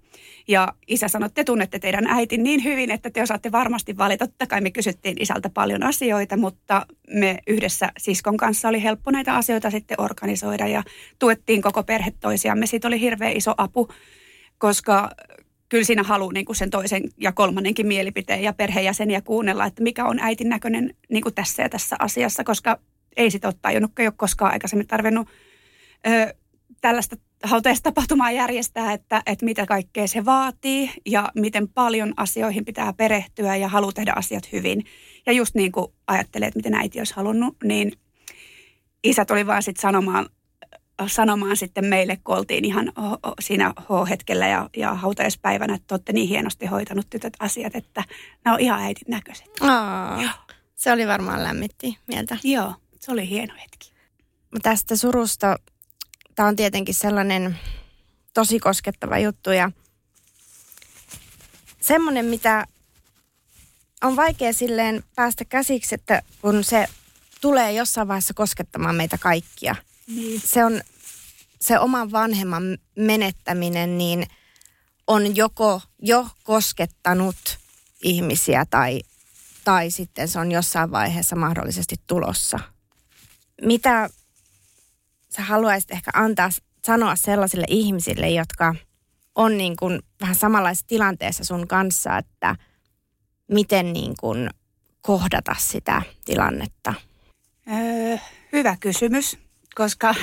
Ja 0.49 0.73
isä 0.89 1.09
sanoi, 1.09 1.27
että 1.27 1.35
te 1.35 1.45
tunnette 1.45 1.79
teidän 1.79 2.07
äitin 2.07 2.43
niin 2.43 2.65
hyvin, 2.65 2.91
että 2.91 3.11
te 3.11 3.23
osaatte 3.23 3.53
varmasti 3.53 3.97
valita. 3.97 4.27
Totta 4.27 4.47
kai 4.47 4.61
me 4.61 4.71
kysyttiin 4.71 5.23
isältä 5.23 5.51
paljon 5.51 5.83
asioita, 5.83 6.37
mutta 6.37 6.87
me 7.11 7.39
yhdessä 7.47 7.93
siskon 7.99 8.37
kanssa 8.37 8.69
oli 8.69 8.83
helppo 8.83 9.11
näitä 9.11 9.35
asioita 9.37 9.71
sitten 9.71 10.01
organisoida 10.01 10.67
ja 10.67 10.83
tuettiin 11.19 11.63
koko 11.63 11.83
perhe 11.83 12.13
toisiamme. 12.21 12.67
Siitä 12.67 12.89
oli 12.89 13.01
hirveän 13.01 13.37
iso 13.37 13.55
apu, 13.57 13.89
koska 14.59 15.11
kyllä 15.73 15.85
siinä 15.85 16.03
haluaa 16.03 16.33
niin 16.33 16.57
sen 16.57 16.71
toisen 16.71 17.03
ja 17.17 17.33
kolmannenkin 17.33 17.87
mielipiteen 17.87 18.43
ja 18.43 18.53
perheenjäseniä 18.53 19.21
kuunnella, 19.21 19.67
että 19.67 19.83
mikä 19.83 20.05
on 20.05 20.19
äitin 20.19 20.49
näköinen 20.49 20.95
niin 21.11 21.25
tässä 21.35 21.63
ja 21.63 21.69
tässä 21.69 21.97
asiassa, 21.99 22.45
koska 22.45 22.79
ei 23.17 23.31
sitä 23.31 23.49
ole 23.49 23.55
tajunnut, 23.63 23.99
ei 23.99 24.07
ole 24.07 24.15
koskaan 24.17 24.53
aikaisemmin 24.53 24.87
tarvinnut 24.87 25.29
ö, 26.07 26.35
tällaista 26.81 27.17
hautajaistapahtumaa 27.43 28.31
järjestää, 28.31 28.93
että, 28.93 29.23
että 29.27 29.45
mitä 29.45 29.67
kaikkea 29.67 30.07
se 30.07 30.25
vaatii 30.25 30.91
ja 31.07 31.29
miten 31.35 31.69
paljon 31.69 32.15
asioihin 32.17 32.65
pitää 32.65 32.93
perehtyä 32.93 33.57
ja 33.57 33.69
haluaa 33.69 33.93
tehdä 33.93 34.13
asiat 34.17 34.53
hyvin. 34.53 34.85
Ja 35.27 35.33
just 35.33 35.55
niin 35.55 35.73
kuin 35.73 35.87
ajattelee, 36.07 36.49
että 36.49 36.59
miten 36.59 36.75
äiti 36.75 36.99
olisi 36.99 37.15
halunnut, 37.15 37.57
niin 37.65 37.93
isät 39.05 39.31
oli 39.31 39.47
vaan 39.47 39.63
sitten 39.63 39.83
sanomaan, 39.83 40.29
sanomaan 41.09 41.57
sitten 41.57 41.85
meille, 41.85 42.19
kun 42.25 42.37
oltiin 42.37 42.65
ihan 42.65 42.93
siinä 43.41 43.73
H-hetkellä 43.81 44.49
ja, 44.49 44.71
ja 44.77 44.95
hautajaispäivänä, 44.95 45.75
että 45.75 45.95
olette 45.95 46.13
niin 46.13 46.29
hienosti 46.29 46.67
hoitanut 46.67 47.11
tytöt 47.11 47.35
asiat, 47.39 47.77
että 47.77 48.05
nämä 48.45 48.55
on 48.55 48.61
ihan 48.61 48.83
äitin 48.83 49.05
näköiset. 49.09 49.47
Aa, 49.61 50.23
se 50.75 50.93
oli 50.93 51.07
varmaan 51.07 51.45
lämmitti 51.45 51.99
mieltä. 52.07 52.37
Joo, 52.45 52.75
se 53.01 53.13
oli 53.13 53.29
hieno 53.29 53.55
hetki. 53.55 53.93
Tästä 54.63 54.97
surusta, 54.97 55.57
tämä 56.35 56.49
on 56.49 56.57
tietenkin 56.57 56.95
sellainen 56.95 57.59
tosi 58.35 58.61
koskettava 58.61 59.19
juttu 59.19 59.51
ja 59.51 59.71
semmoinen, 61.81 62.25
mitä 62.25 62.67
on 64.05 64.17
vaikea 64.17 64.53
silleen 64.53 65.05
päästä 65.17 65.45
käsiksi, 65.45 65.95
että 65.95 66.23
kun 66.41 66.65
se 66.65 66.87
tulee 67.41 67.73
jossain 67.73 68.09
vaiheessa 68.09 68.35
koskettamaan 68.35 68.95
meitä 68.95 69.19
kaikkia. 69.19 69.77
Niin. 70.07 70.41
Se 70.45 70.65
on 70.65 70.83
se 71.63 71.79
oman 71.79 72.13
vanhemman 72.13 72.79
menettäminen, 72.97 73.99
niin 73.99 74.27
on 75.07 75.37
joko 75.37 75.81
jo 75.99 76.27
koskettanut 76.45 77.37
ihmisiä 78.03 78.67
tai, 78.71 79.01
tai 79.65 79.91
sitten 79.91 80.29
se 80.29 80.39
on 80.39 80.53
jossain 80.53 80.91
vaiheessa 80.91 81.37
mahdollisesti 81.37 81.97
tulossa. 82.07 82.59
Mitä 83.63 84.11
sä 85.37 85.43
haluaisit 85.43 85.91
ehkä 85.91 86.11
antaa 86.15 86.51
sanoa 86.85 87.17
sellaisille 87.17 87.67
ihmisille, 87.69 88.29
jotka 88.29 88.75
on 89.35 89.59
niin 89.59 89.77
kuin 89.77 90.01
vähän 90.21 90.35
samanlaisessa 90.35 90.87
tilanteessa 90.87 91.45
sun 91.45 91.69
kanssa, 91.69 92.19
että 92.19 92.57
miten 93.49 93.93
niin 93.93 94.15
kuin 94.21 94.51
kohdata 95.03 95.55
sitä 95.59 96.03
tilannetta? 96.25 96.95
Öö, 97.69 98.19
hyvä 98.53 98.77
kysymys, 98.81 99.39
koska 99.75 100.15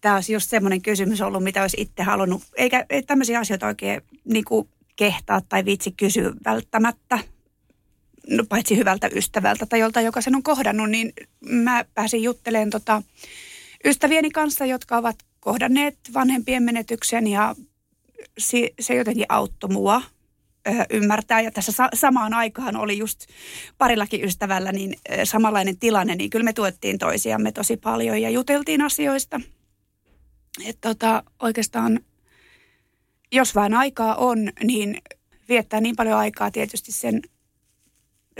tämä 0.00 0.14
olisi 0.14 0.32
just 0.32 0.50
semmoinen 0.50 0.82
kysymys 0.82 1.20
ollut, 1.20 1.44
mitä 1.44 1.62
olisi 1.62 1.76
itse 1.80 2.02
halunnut. 2.02 2.42
Eikä 2.56 2.86
ei 2.90 3.02
tämmöisiä 3.02 3.38
asioita 3.38 3.66
oikein 3.66 4.02
niin 4.24 4.44
kuin 4.44 4.68
kehtaa 4.96 5.40
tai 5.48 5.64
viitsi 5.64 5.92
kysyä 5.92 6.32
välttämättä. 6.44 7.18
No, 8.30 8.44
paitsi 8.48 8.76
hyvältä 8.76 9.10
ystävältä 9.14 9.66
tai 9.66 9.80
jolta, 9.80 10.00
joka 10.00 10.20
sen 10.20 10.34
on 10.34 10.42
kohdannut, 10.42 10.90
niin 10.90 11.12
mä 11.50 11.84
pääsin 11.94 12.22
juttelemaan 12.22 12.70
tota 12.70 13.02
ystävieni 13.84 14.30
kanssa, 14.30 14.66
jotka 14.66 14.96
ovat 14.96 15.16
kohdanneet 15.40 15.98
vanhempien 16.14 16.62
menetyksen 16.62 17.26
ja 17.26 17.54
se 18.80 18.94
jotenkin 18.94 19.26
auttoi 19.28 19.70
mua 19.70 20.02
ymmärtää. 20.90 21.40
Ja 21.40 21.50
tässä 21.50 21.88
samaan 21.94 22.34
aikaan 22.34 22.76
oli 22.76 22.98
just 22.98 23.26
parillakin 23.78 24.24
ystävällä 24.24 24.72
niin 24.72 24.96
samanlainen 25.24 25.78
tilanne, 25.78 26.14
niin 26.14 26.30
kyllä 26.30 26.44
me 26.44 26.52
tuettiin 26.52 26.98
toisiamme 26.98 27.52
tosi 27.52 27.76
paljon 27.76 28.22
ja 28.22 28.30
juteltiin 28.30 28.82
asioista. 28.82 29.40
Että 30.64 30.88
tota, 30.88 31.22
oikeastaan, 31.42 32.00
jos 33.32 33.54
vain 33.54 33.74
aikaa 33.74 34.14
on, 34.14 34.52
niin 34.64 35.02
viettää 35.48 35.80
niin 35.80 35.96
paljon 35.96 36.18
aikaa 36.18 36.50
tietysti 36.50 36.92
sen 36.92 37.22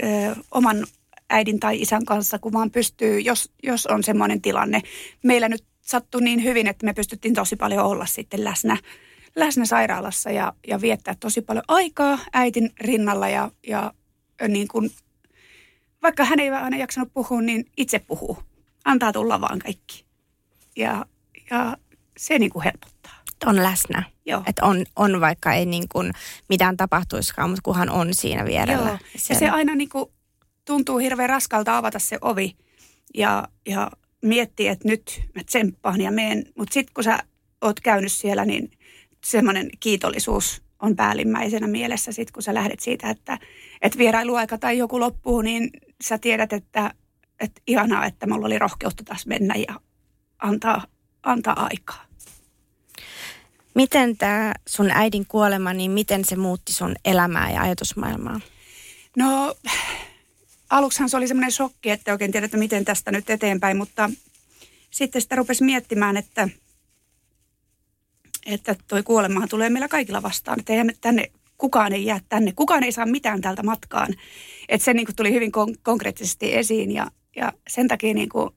ö, 0.03 0.35
oman 0.51 0.87
äidin 1.29 1.59
tai 1.59 1.81
isän 1.81 2.05
kanssa, 2.05 2.39
kun 2.39 2.53
vaan 2.53 2.71
pystyy, 2.71 3.19
jos, 3.19 3.51
jos 3.63 3.87
on 3.87 4.03
semmoinen 4.03 4.41
tilanne. 4.41 4.81
Meillä 5.23 5.49
nyt 5.49 5.63
sattui 5.81 6.21
niin 6.21 6.43
hyvin, 6.43 6.67
että 6.67 6.85
me 6.85 6.93
pystyttiin 6.93 7.33
tosi 7.33 7.55
paljon 7.55 7.85
olla 7.85 8.05
sitten 8.05 8.43
läsnä, 8.43 8.77
läsnä 9.35 9.65
sairaalassa 9.65 10.31
ja, 10.31 10.53
ja 10.67 10.81
viettää 10.81 11.15
tosi 11.19 11.41
paljon 11.41 11.63
aikaa 11.67 12.19
äitin 12.33 12.71
rinnalla 12.79 13.29
ja, 13.29 13.51
ja 13.67 13.93
niin 14.47 14.67
kuin, 14.67 14.91
vaikka 16.03 16.25
hän 16.25 16.39
ei 16.39 16.49
aina 16.49 16.77
jaksanut 16.77 17.13
puhua, 17.13 17.41
niin 17.41 17.65
itse 17.77 17.99
puhuu. 17.99 18.37
Antaa 18.85 19.13
tulla 19.13 19.41
vaan 19.41 19.59
kaikki. 19.59 20.05
Ja, 20.75 21.05
ja 21.49 21.77
se 22.19 22.39
niin 22.39 22.51
kuin 22.51 22.63
helpottaa. 22.63 23.13
On 23.45 23.63
läsnä. 23.63 24.03
Joo. 24.25 24.43
Että 24.45 24.65
on, 24.65 24.83
on 24.95 25.21
vaikka 25.21 25.53
ei 25.53 25.65
niin 25.65 25.89
kuin 25.89 26.11
mitään 26.49 26.77
tapahtuisikaan, 26.77 27.49
mutta 27.49 27.61
kunhan 27.63 27.89
on 27.89 28.13
siinä 28.13 28.45
vierellä. 28.45 28.89
Joo. 28.89 28.97
Ja 29.29 29.35
se 29.35 29.49
aina 29.49 29.75
niin 29.75 29.89
kuin 29.89 30.05
tuntuu 30.65 30.97
hirveän 30.97 31.29
raskalta 31.29 31.77
avata 31.77 31.99
se 31.99 32.17
ovi 32.21 32.55
ja, 33.13 33.47
ja 33.67 33.91
miettiä, 34.21 34.71
että 34.71 34.87
nyt 34.87 35.21
mä 35.35 35.43
tsemppaan 35.43 36.01
ja 36.01 36.11
meen. 36.11 36.45
Mutta 36.57 36.73
sitten 36.73 36.93
kun 36.93 37.03
sä 37.03 37.19
oot 37.61 37.79
käynyt 37.79 38.11
siellä, 38.11 38.45
niin 38.45 38.71
semmoinen 39.25 39.69
kiitollisuus 39.79 40.61
on 40.81 40.95
päällimmäisenä 40.95 41.67
mielessä 41.67 42.11
sitten, 42.11 42.33
kun 42.33 42.43
sä 42.43 42.53
lähdet 42.53 42.79
siitä, 42.79 43.09
että, 43.09 43.39
että 43.81 43.97
vierailuaika 43.97 44.57
tai 44.57 44.77
joku 44.77 44.99
loppuu, 44.99 45.41
niin 45.41 45.69
sä 46.03 46.17
tiedät, 46.17 46.53
että, 46.53 46.93
että 47.39 47.61
ihanaa, 47.67 48.05
että 48.05 48.27
mulla 48.27 48.45
oli 48.45 48.59
rohkeutta 48.59 49.03
taas 49.03 49.27
mennä 49.27 49.55
ja 49.55 49.79
antaa, 50.39 50.83
antaa 51.23 51.65
aikaa. 51.65 52.08
Miten 53.75 54.17
tämä 54.17 54.53
sun 54.67 54.91
äidin 54.91 55.25
kuolema, 55.25 55.73
niin 55.73 55.91
miten 55.91 56.25
se 56.25 56.35
muutti 56.35 56.73
sun 56.73 56.95
elämää 57.05 57.51
ja 57.51 57.61
ajatusmaailmaa? 57.61 58.39
No 59.17 59.55
aluksihan 60.69 61.09
se 61.09 61.17
oli 61.17 61.27
semmoinen 61.27 61.51
shokki, 61.51 61.89
että 61.89 62.11
oikein 62.11 62.31
tiedä, 62.31 62.45
että 62.45 62.57
miten 62.57 62.85
tästä 62.85 63.11
nyt 63.11 63.29
eteenpäin, 63.29 63.77
mutta 63.77 64.09
sitten 64.91 65.21
sitä 65.21 65.35
rupesi 65.35 65.63
miettimään, 65.63 66.17
että, 66.17 66.49
että 68.45 68.75
toi 68.87 69.03
kuolemahan 69.03 69.49
tulee 69.49 69.69
meillä 69.69 69.87
kaikilla 69.87 70.21
vastaan. 70.21 70.59
Että 70.59 70.73
eihän 70.73 70.91
tänne, 71.01 71.31
kukaan 71.57 71.93
ei 71.93 72.05
jää 72.05 72.19
tänne, 72.29 72.51
kukaan 72.55 72.83
ei 72.83 72.91
saa 72.91 73.05
mitään 73.05 73.41
tältä 73.41 73.63
matkaan. 73.63 74.15
Että 74.69 74.85
se 74.85 74.93
niin 74.93 75.05
kuin 75.05 75.15
tuli 75.15 75.33
hyvin 75.33 75.51
kon- 75.57 75.79
konkreettisesti 75.83 76.55
esiin 76.55 76.91
ja, 76.91 77.11
ja 77.35 77.53
sen 77.67 77.87
takia 77.87 78.13
niin 78.13 78.29
kuin 78.29 78.49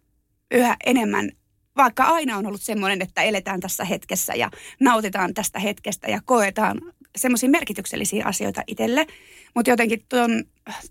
yhä 0.51 0.77
enemmän 0.87 1.33
vaikka 1.77 2.05
aina 2.05 2.37
on 2.37 2.47
ollut 2.47 2.63
semmoinen, 2.63 3.03
että 3.03 3.23
eletään 3.23 3.61
tässä 3.61 3.85
hetkessä 3.85 4.35
ja 4.35 4.51
nautitaan 4.81 5.35
tästä 5.35 5.59
hetkestä 5.59 6.11
ja 6.11 6.21
koetaan 6.25 6.81
semmoisia 7.17 7.49
merkityksellisiä 7.49 8.25
asioita 8.27 8.63
itselle, 8.67 9.07
mutta 9.55 9.71
jotenkin 9.71 10.03
tuon, 10.09 10.45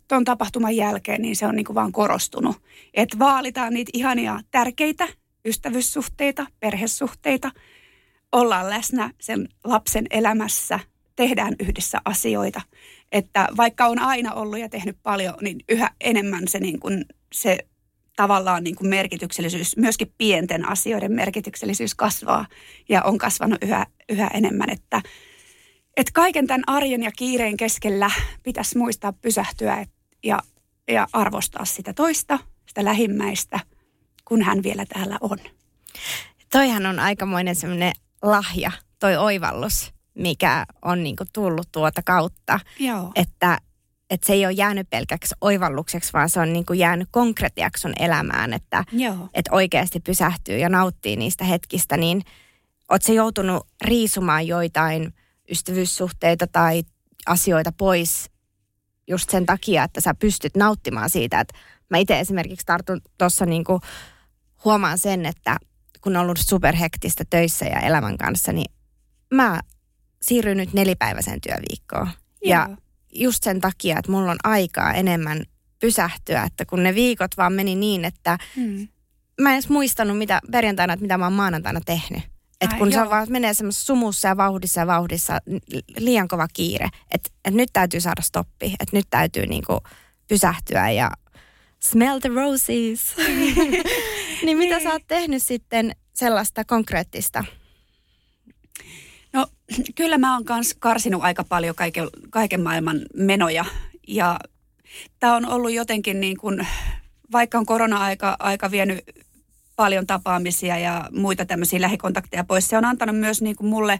tuon 0.07 0.25
tapahtuman 0.25 0.75
jälkeen 0.75 1.21
niin 1.21 1.35
se 1.35 1.45
on 1.45 1.55
niinku 1.55 1.75
vaan 1.75 1.91
korostunut, 1.91 2.61
että 2.93 3.19
vaalitaan 3.19 3.73
niitä 3.73 3.91
ihania 3.93 4.39
tärkeitä 4.51 5.07
ystävyyssuhteita, 5.45 6.47
perhesuhteita, 6.59 7.51
ollaan 8.31 8.69
läsnä 8.69 9.13
sen 9.21 9.49
lapsen 9.63 10.05
elämässä, 10.09 10.79
tehdään 11.15 11.55
yhdessä 11.59 12.01
asioita, 12.05 12.61
että 13.11 13.47
vaikka 13.57 13.85
on 13.85 13.99
aina 13.99 14.33
ollut 14.33 14.59
ja 14.59 14.69
tehnyt 14.69 14.97
paljon, 15.03 15.33
niin 15.41 15.59
yhä 15.69 15.89
enemmän 16.01 16.47
se, 16.47 16.59
niin 16.59 16.79
kuin, 16.79 17.05
se 17.33 17.57
tavallaan 18.15 18.63
niin 18.63 18.75
kuin 18.75 18.89
merkityksellisyys, 18.89 19.77
myöskin 19.77 20.13
pienten 20.17 20.69
asioiden 20.69 21.11
merkityksellisyys 21.11 21.95
kasvaa 21.95 22.45
ja 22.89 23.03
on 23.03 23.17
kasvanut 23.17 23.63
yhä, 23.63 23.85
yhä 24.09 24.27
enemmän, 24.33 24.69
että, 24.69 25.01
että 25.97 26.11
kaiken 26.13 26.47
tämän 26.47 26.63
arjen 26.67 27.03
ja 27.03 27.11
kiireen 27.17 27.57
keskellä 27.57 28.11
pitäisi 28.43 28.77
muistaa 28.77 29.13
pysähtyä 29.13 29.85
ja, 30.23 30.39
ja 30.87 31.07
arvostaa 31.13 31.65
sitä 31.65 31.93
toista, 31.93 32.39
sitä 32.67 32.85
lähimmäistä, 32.85 33.59
kun 34.25 34.41
hän 34.41 34.63
vielä 34.63 34.85
täällä 34.85 35.17
on. 35.21 35.37
Toihan 36.51 36.85
on 36.85 36.99
aikamoinen 36.99 37.55
semmoinen 37.55 37.93
lahja, 38.21 38.71
toi 38.99 39.17
oivallus, 39.17 39.93
mikä 40.13 40.65
on 40.81 41.03
niinku 41.03 41.23
tullut 41.33 41.67
tuota 41.71 42.01
kautta. 42.05 42.59
Joo. 42.79 43.11
Että 43.15 43.57
että 44.11 44.27
se 44.27 44.33
ei 44.33 44.45
ole 44.45 44.53
jäänyt 44.53 44.89
pelkäksi 44.89 45.35
oivallukseksi, 45.41 46.13
vaan 46.13 46.29
se 46.29 46.39
on 46.39 46.53
niin 46.53 46.65
kuin 46.65 46.79
jäänyt 46.79 47.07
konkretiaksi 47.11 47.81
sun 47.81 47.93
elämään, 47.99 48.53
että, 48.53 48.83
Joo. 48.91 49.29
että 49.33 49.51
oikeasti 49.51 49.99
pysähtyy 49.99 50.57
ja 50.57 50.69
nauttii 50.69 51.15
niistä 51.15 51.43
hetkistä, 51.43 51.97
niin 51.97 52.21
oot 52.89 53.01
se 53.01 53.13
joutunut 53.13 53.67
riisumaan 53.81 54.47
joitain 54.47 55.13
ystävyyssuhteita 55.51 56.47
tai 56.47 56.83
asioita 57.25 57.71
pois 57.71 58.29
just 59.07 59.29
sen 59.29 59.45
takia, 59.45 59.83
että 59.83 60.01
sä 60.01 60.13
pystyt 60.13 60.57
nauttimaan 60.57 61.09
siitä, 61.09 61.39
että 61.39 61.53
mä 61.89 61.97
itse 61.97 62.19
esimerkiksi 62.19 62.65
tartun 62.65 63.01
tuossa 63.17 63.45
niin 63.45 63.63
kuin 63.63 63.81
huomaan 64.65 64.97
sen, 64.97 65.25
että 65.25 65.57
kun 66.01 66.17
on 66.17 66.21
ollut 66.21 66.39
superhektistä 66.39 67.23
töissä 67.29 67.65
ja 67.65 67.79
elämän 67.79 68.17
kanssa, 68.17 68.53
niin 68.53 68.71
mä 69.33 69.59
siirryn 70.21 70.57
nyt 70.57 70.73
nelipäiväisen 70.73 71.41
työviikkoon. 71.41 72.07
Joo. 72.07 72.49
Ja 72.49 72.69
just 73.13 73.43
sen 73.43 73.61
takia, 73.61 73.99
että 73.99 74.11
mulla 74.11 74.31
on 74.31 74.37
aikaa 74.43 74.93
enemmän 74.93 75.43
pysähtyä, 75.79 76.43
että 76.43 76.65
kun 76.65 76.83
ne 76.83 76.95
viikot 76.95 77.37
vaan 77.37 77.53
meni 77.53 77.75
niin, 77.75 78.05
että 78.05 78.37
Hmm. 78.55 78.87
mä 79.41 79.49
en 79.49 79.55
edes 79.55 79.69
muistanut 79.69 80.17
mitä 80.17 80.41
perjantaina, 80.51 80.93
että 80.93 81.01
mitä 81.01 81.17
mä 81.17 81.25
oon 81.25 81.33
maanantaina 81.33 81.81
tehnyt. 81.85 82.23
Että 82.61 82.75
kun 82.75 82.91
joo. 82.91 83.03
se 83.03 83.09
vaan 83.09 83.27
menee 83.29 83.53
semmoisessa 83.53 83.85
sumussa 83.85 84.27
ja 84.27 84.37
vauhdissa 84.37 84.79
ja 84.79 84.87
vauhdissa, 84.87 85.39
li- 85.45 85.83
liian 85.97 86.27
kova 86.27 86.47
kiire, 86.53 86.85
että, 87.11 87.29
että 87.45 87.57
nyt 87.57 87.69
täytyy 87.73 88.01
saada 88.01 88.21
stoppi, 88.21 88.65
että 88.79 88.97
nyt 88.97 89.05
täytyy 89.09 89.45
niinku 89.45 89.79
pysähtyä 90.27 90.89
ja 90.89 91.11
smell 91.79 92.19
the 92.19 92.29
roses. 92.29 93.15
niin 94.45 94.57
mitä 94.57 94.79
sä 94.79 94.91
oot 94.91 95.03
tehnyt 95.07 95.43
sitten 95.43 95.91
sellaista 96.13 96.65
konkreettista? 96.65 97.43
No 99.33 99.47
kyllä 99.95 100.17
mä 100.17 100.33
oon 100.33 100.45
kans 100.45 100.75
karsinut 100.79 101.23
aika 101.23 101.43
paljon 101.43 101.75
kaiken, 101.75 102.07
kaiken 102.29 102.61
maailman 102.61 103.01
menoja. 103.13 103.65
Ja 104.07 104.39
tämä 105.19 105.35
on 105.35 105.45
ollut 105.45 105.71
jotenkin 105.71 106.21
niin 106.21 106.37
kuin, 106.37 106.67
vaikka 107.31 107.57
on 107.57 107.65
korona-aika 107.65 108.35
aika 108.39 108.71
vienyt 108.71 108.99
paljon 109.75 110.07
tapaamisia 110.07 110.77
ja 110.77 111.09
muita 111.11 111.45
tämmöisiä 111.45 111.81
lähikontakteja 111.81 112.43
pois, 112.43 112.67
se 112.67 112.77
on 112.77 112.85
antanut 112.85 113.19
myös 113.19 113.41
niin 113.41 113.55
kuin 113.55 113.69
mulle, 113.69 113.99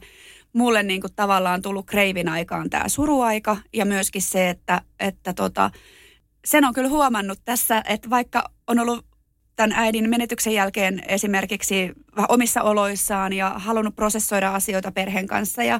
mulle 0.54 0.84
niin 0.84 1.02
kuin 1.02 1.14
tavallaan 1.16 1.62
tullut 1.62 1.86
kreivin 1.86 2.30
aikaan 2.30 2.70
tämä 2.70 2.90
suruaika 2.90 3.58
ja 3.74 3.86
myöskin 3.86 4.22
se, 4.22 4.50
että, 4.50 4.82
että 5.00 5.34
tota, 5.34 5.72
sen 6.46 6.66
on 6.66 6.74
kyllä 6.74 6.90
huomannut 6.90 7.40
tässä, 7.46 7.84
että 7.88 8.10
vaikka 8.10 8.52
on 8.68 8.80
ollut 8.80 9.06
tämän 9.56 9.72
äidin 9.72 10.10
menetyksen 10.10 10.54
jälkeen 10.54 11.04
esimerkiksi 11.08 11.92
omissa 12.30 12.62
oloissaan 12.62 13.34
ja 13.34 13.50
halunnut 13.50 13.96
prosessoida 13.96 14.56
asioita 14.56 14.92
perheen 14.92 15.28
kanssa 15.28 15.64
ja, 15.64 15.80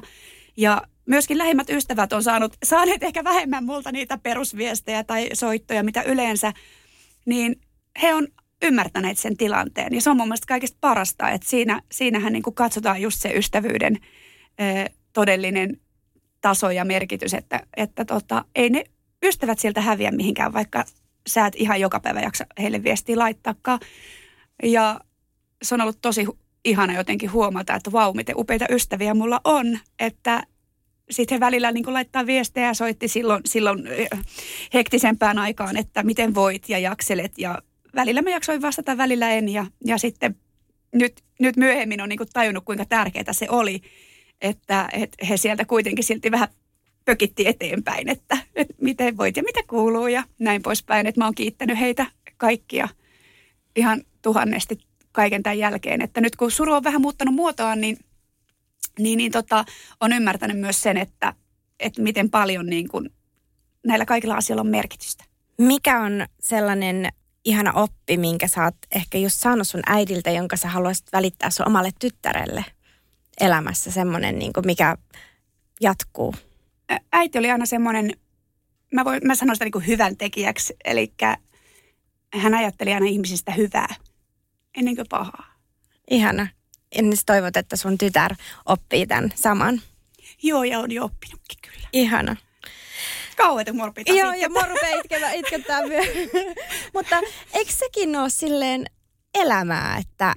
ja 0.56 0.82
myöskin 1.06 1.38
lähimmät 1.38 1.70
ystävät 1.70 2.12
on 2.12 2.22
saanut, 2.22 2.56
saaneet 2.64 3.02
ehkä 3.02 3.24
vähemmän 3.24 3.64
multa 3.64 3.92
niitä 3.92 4.18
perusviestejä 4.18 5.04
tai 5.04 5.28
soittoja, 5.32 5.82
mitä 5.82 6.02
yleensä, 6.02 6.52
niin 7.26 7.60
he 8.02 8.14
on 8.14 8.28
ymmärtäneet 8.62 9.18
sen 9.18 9.36
tilanteen. 9.36 9.94
Ja 9.94 10.00
se 10.00 10.10
on 10.10 10.16
mun 10.16 10.28
mielestä 10.28 10.46
kaikista 10.46 10.78
parasta, 10.80 11.30
että 11.30 11.50
siinä, 11.50 11.82
siinähän 11.92 12.32
niin 12.32 12.42
katsotaan 12.54 13.02
just 13.02 13.20
se 13.20 13.32
ystävyyden 13.34 13.98
ö, 14.60 14.90
todellinen 15.12 15.80
taso 16.40 16.70
ja 16.70 16.84
merkitys, 16.84 17.34
että, 17.34 17.60
että 17.76 18.04
tota, 18.04 18.44
ei 18.54 18.70
ne 18.70 18.84
ystävät 19.22 19.58
sieltä 19.58 19.80
häviä 19.80 20.10
mihinkään, 20.10 20.52
vaikka 20.52 20.84
sä 21.26 21.46
et 21.46 21.54
ihan 21.56 21.80
joka 21.80 22.00
päivä 22.00 22.20
jaksa 22.20 22.46
heille 22.58 22.82
viestiä 22.82 23.18
laittaakaan. 23.18 23.80
Ja 24.62 25.00
se 25.62 25.74
on 25.74 25.80
ollut 25.80 25.98
tosi 26.02 26.26
ihana 26.64 26.94
jotenkin 26.94 27.32
huomata, 27.32 27.74
että 27.74 27.92
vau, 27.92 28.12
miten 28.14 28.38
upeita 28.38 28.66
ystäviä 28.70 29.14
mulla 29.14 29.40
on, 29.44 29.78
että 29.98 30.42
sitten 31.10 31.36
he 31.36 31.40
välillä 31.40 31.72
niin 31.72 31.84
kuin 31.84 31.94
laittaa 31.94 32.26
viestejä 32.26 32.66
ja 32.66 32.74
soitti 32.74 33.08
silloin, 33.08 33.42
silloin 33.46 33.88
hektisempään 34.74 35.38
aikaan, 35.38 35.76
että 35.76 36.02
miten 36.02 36.34
voit 36.34 36.68
ja 36.68 36.78
jakselet. 36.78 37.38
Ja 37.38 37.62
välillä 37.94 38.22
mä 38.22 38.30
jaksoin 38.30 38.62
vastata, 38.62 38.96
välillä 38.96 39.30
en. 39.30 39.48
Ja, 39.48 39.66
ja 39.84 39.98
sitten 39.98 40.36
nyt, 40.94 41.22
nyt 41.40 41.56
myöhemmin 41.56 42.00
on 42.00 42.08
niin 42.08 42.16
kuin 42.16 42.28
tajunnut, 42.32 42.64
kuinka 42.64 42.84
tärkeää 42.84 43.32
se 43.32 43.46
oli, 43.50 43.82
että, 44.40 44.88
että 44.92 45.26
he 45.26 45.36
sieltä 45.36 45.64
kuitenkin 45.64 46.04
silti 46.04 46.30
vähän 46.30 46.48
pökitti 47.04 47.48
eteenpäin, 47.48 48.08
että, 48.08 48.38
että 48.54 48.74
miten 48.80 49.16
voit 49.16 49.36
ja 49.36 49.42
mitä 49.42 49.60
kuuluu 49.66 50.06
ja 50.06 50.22
näin 50.38 50.62
poispäin. 50.62 51.06
Että 51.06 51.20
mä 51.20 51.24
oon 51.24 51.34
kiittänyt 51.34 51.78
heitä 51.78 52.06
kaikkia 52.36 52.88
ihan 53.76 54.02
tuhannesti 54.22 54.78
kaiken 55.12 55.42
tämän 55.42 55.58
jälkeen. 55.58 56.02
Että 56.02 56.20
nyt 56.20 56.36
kun 56.36 56.50
suru 56.50 56.72
on 56.72 56.84
vähän 56.84 57.00
muuttanut 57.00 57.34
muotoaan, 57.34 57.80
niin, 57.80 57.98
niin, 58.98 59.16
niin 59.16 59.32
tota, 59.32 59.64
on 60.00 60.12
ymmärtänyt 60.12 60.58
myös 60.58 60.82
sen, 60.82 60.96
että, 60.96 61.34
että 61.80 62.02
miten 62.02 62.30
paljon 62.30 62.66
niin 62.66 62.88
kuin 62.88 63.10
näillä 63.86 64.04
kaikilla 64.04 64.34
asioilla 64.34 64.60
on 64.60 64.66
merkitystä. 64.66 65.24
Mikä 65.58 66.00
on 66.00 66.26
sellainen 66.40 67.08
ihana 67.44 67.72
oppi, 67.72 68.16
minkä 68.16 68.48
sä 68.48 68.64
oot 68.64 68.76
ehkä 68.92 69.18
just 69.18 69.36
saanut 69.40 69.68
sun 69.68 69.82
äidiltä, 69.86 70.30
jonka 70.30 70.56
sä 70.56 70.68
haluaisit 70.68 71.06
välittää 71.12 71.50
sun 71.50 71.66
omalle 71.68 71.90
tyttärelle 71.98 72.64
elämässä, 73.40 73.90
semmoinen, 73.90 74.38
niin 74.38 74.52
mikä 74.64 74.96
jatkuu? 75.80 76.34
Äiti 77.12 77.38
oli 77.38 77.50
aina 77.50 77.66
semmoinen, 77.66 78.12
mä, 78.92 79.04
voin, 79.04 79.20
mä 79.24 79.34
sanon 79.34 79.56
sitä 79.56 79.64
niin 79.64 79.72
kuin 79.72 79.86
hyvän 79.86 80.16
tekijäksi, 80.16 80.76
eli 80.84 81.12
hän 82.34 82.54
ajatteli 82.54 82.92
aina 82.92 83.06
ihmisistä 83.06 83.52
hyvää 83.52 83.94
ennen 84.76 84.96
kuin 84.96 85.08
pahaa. 85.10 85.54
Ihana. 86.10 86.48
Niin 86.94 87.12
toivot, 87.26 87.56
että 87.56 87.76
sun 87.76 87.98
tytär 87.98 88.34
oppii 88.66 89.06
tämän 89.06 89.32
saman. 89.34 89.82
Joo, 90.42 90.64
ja 90.64 90.78
on 90.78 90.92
jo 90.92 91.04
oppinutkin 91.04 91.58
kyllä. 91.62 91.88
Ihana. 91.92 92.36
Kauheita 93.36 93.72
morpita 93.72 94.12
Joo, 94.12 94.32
ja 94.32 94.48
mua 94.48 94.62
rupeaa 94.62 94.98
itkettää, 95.00 95.32
itkettää 95.32 95.86
myös. 95.86 96.06
Mutta 96.94 97.20
eikö 97.52 97.72
sekin 97.72 98.16
ole 98.16 98.30
silleen 98.30 98.86
elämää, 99.34 99.96
että, 99.96 100.34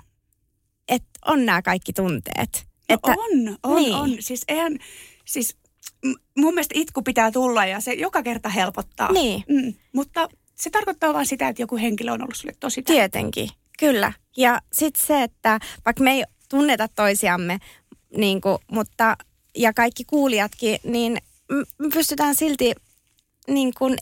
että 0.88 1.20
on 1.26 1.46
nämä 1.46 1.62
kaikki 1.62 1.94
tunteet? 1.94 2.66
No 2.90 2.96
että, 2.96 3.12
on, 3.12 3.58
on, 3.64 3.76
niin. 3.76 3.96
on. 3.96 4.10
Siis 4.20 4.44
eihän, 4.48 4.78
siis 5.26 5.58
mun 6.38 6.54
mielestä 6.54 6.74
itku 6.78 7.02
pitää 7.02 7.32
tulla 7.32 7.66
ja 7.66 7.80
se 7.80 7.94
joka 7.94 8.24
kerta 8.24 8.50
helpottaa. 8.50 9.12
Niin. 9.12 9.44
Mm, 9.50 9.74
mutta 9.94 10.30
se 10.56 10.70
tarkoittaa 10.70 11.14
vain 11.14 11.26
sitä, 11.26 11.48
että 11.48 11.62
joku 11.62 11.78
henkilö 11.78 12.12
on 12.12 12.22
ollut 12.22 12.36
sulle 12.36 12.54
tosi 12.60 12.84
tärkeä. 12.84 13.10
Tietenkin, 13.10 13.50
kyllä. 13.80 14.14
Ja 14.38 14.62
sitten 14.74 15.06
se, 15.06 15.24
että 15.24 15.60
vaikka 15.86 16.04
me 16.04 16.12
ei 16.12 16.24
tunneta 16.50 16.88
toisiamme, 16.88 17.60
niin 18.18 18.42
kuin, 18.42 18.58
mutta 18.72 19.18
ja 19.58 19.74
kaikki 19.74 20.06
kuulijatkin, 20.06 20.80
niin 20.84 21.18
me 21.78 21.90
pystytään 21.94 22.36
silti 22.36 22.74
niin 23.48 23.74
kuin 23.78 23.98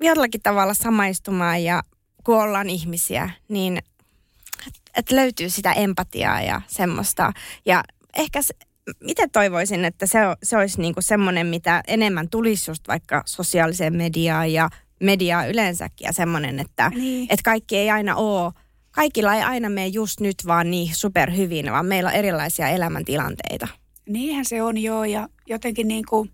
jollakin 0.00 0.42
tavalla 0.42 0.74
samaistumaan 0.74 1.64
ja 1.64 1.82
kun 2.24 2.42
ollaan 2.42 2.70
ihmisiä, 2.70 3.30
niin 3.48 3.78
että 4.96 5.16
löytyy 5.16 5.50
sitä 5.50 5.72
empatiaa 5.72 6.42
ja 6.42 6.60
semmoista. 6.66 7.32
Ja 7.66 7.84
ehkä 8.16 8.40
itse 9.06 9.28
toivoisin, 9.32 9.84
että 9.84 10.06
se, 10.06 10.18
se 10.42 10.56
olisi 10.56 10.80
niinku 10.80 11.02
semmoinen, 11.02 11.46
mitä 11.46 11.82
enemmän 11.86 12.28
tulisi 12.28 12.70
just 12.70 12.88
vaikka 12.88 13.22
sosiaaliseen 13.26 13.96
mediaan 13.96 14.52
ja 14.52 14.68
mediaa 15.02 15.46
yleensäkin 15.46 16.04
ja 16.04 16.12
semmoinen, 16.12 16.60
että 16.60 16.90
Niin. 16.94 17.26
et 17.30 17.42
kaikki 17.42 17.76
ei 17.76 17.90
aina 17.90 18.16
ole, 18.16 18.52
kaikilla 18.90 19.34
ei 19.34 19.42
aina 19.42 19.68
mene 19.68 19.86
just 19.86 20.20
nyt 20.20 20.36
vaan 20.46 20.70
niin 20.70 20.94
superhyvin, 20.94 21.72
vaan 21.72 21.86
meillä 21.86 22.10
on 22.10 22.16
erilaisia 22.16 22.68
elämäntilanteita. 22.68 23.68
Niinhän 24.08 24.44
se 24.44 24.62
on 24.62 24.78
joo 24.78 25.04
ja 25.04 25.28
jotenkin 25.46 25.88
niin 25.88 26.04
kuin, 26.08 26.30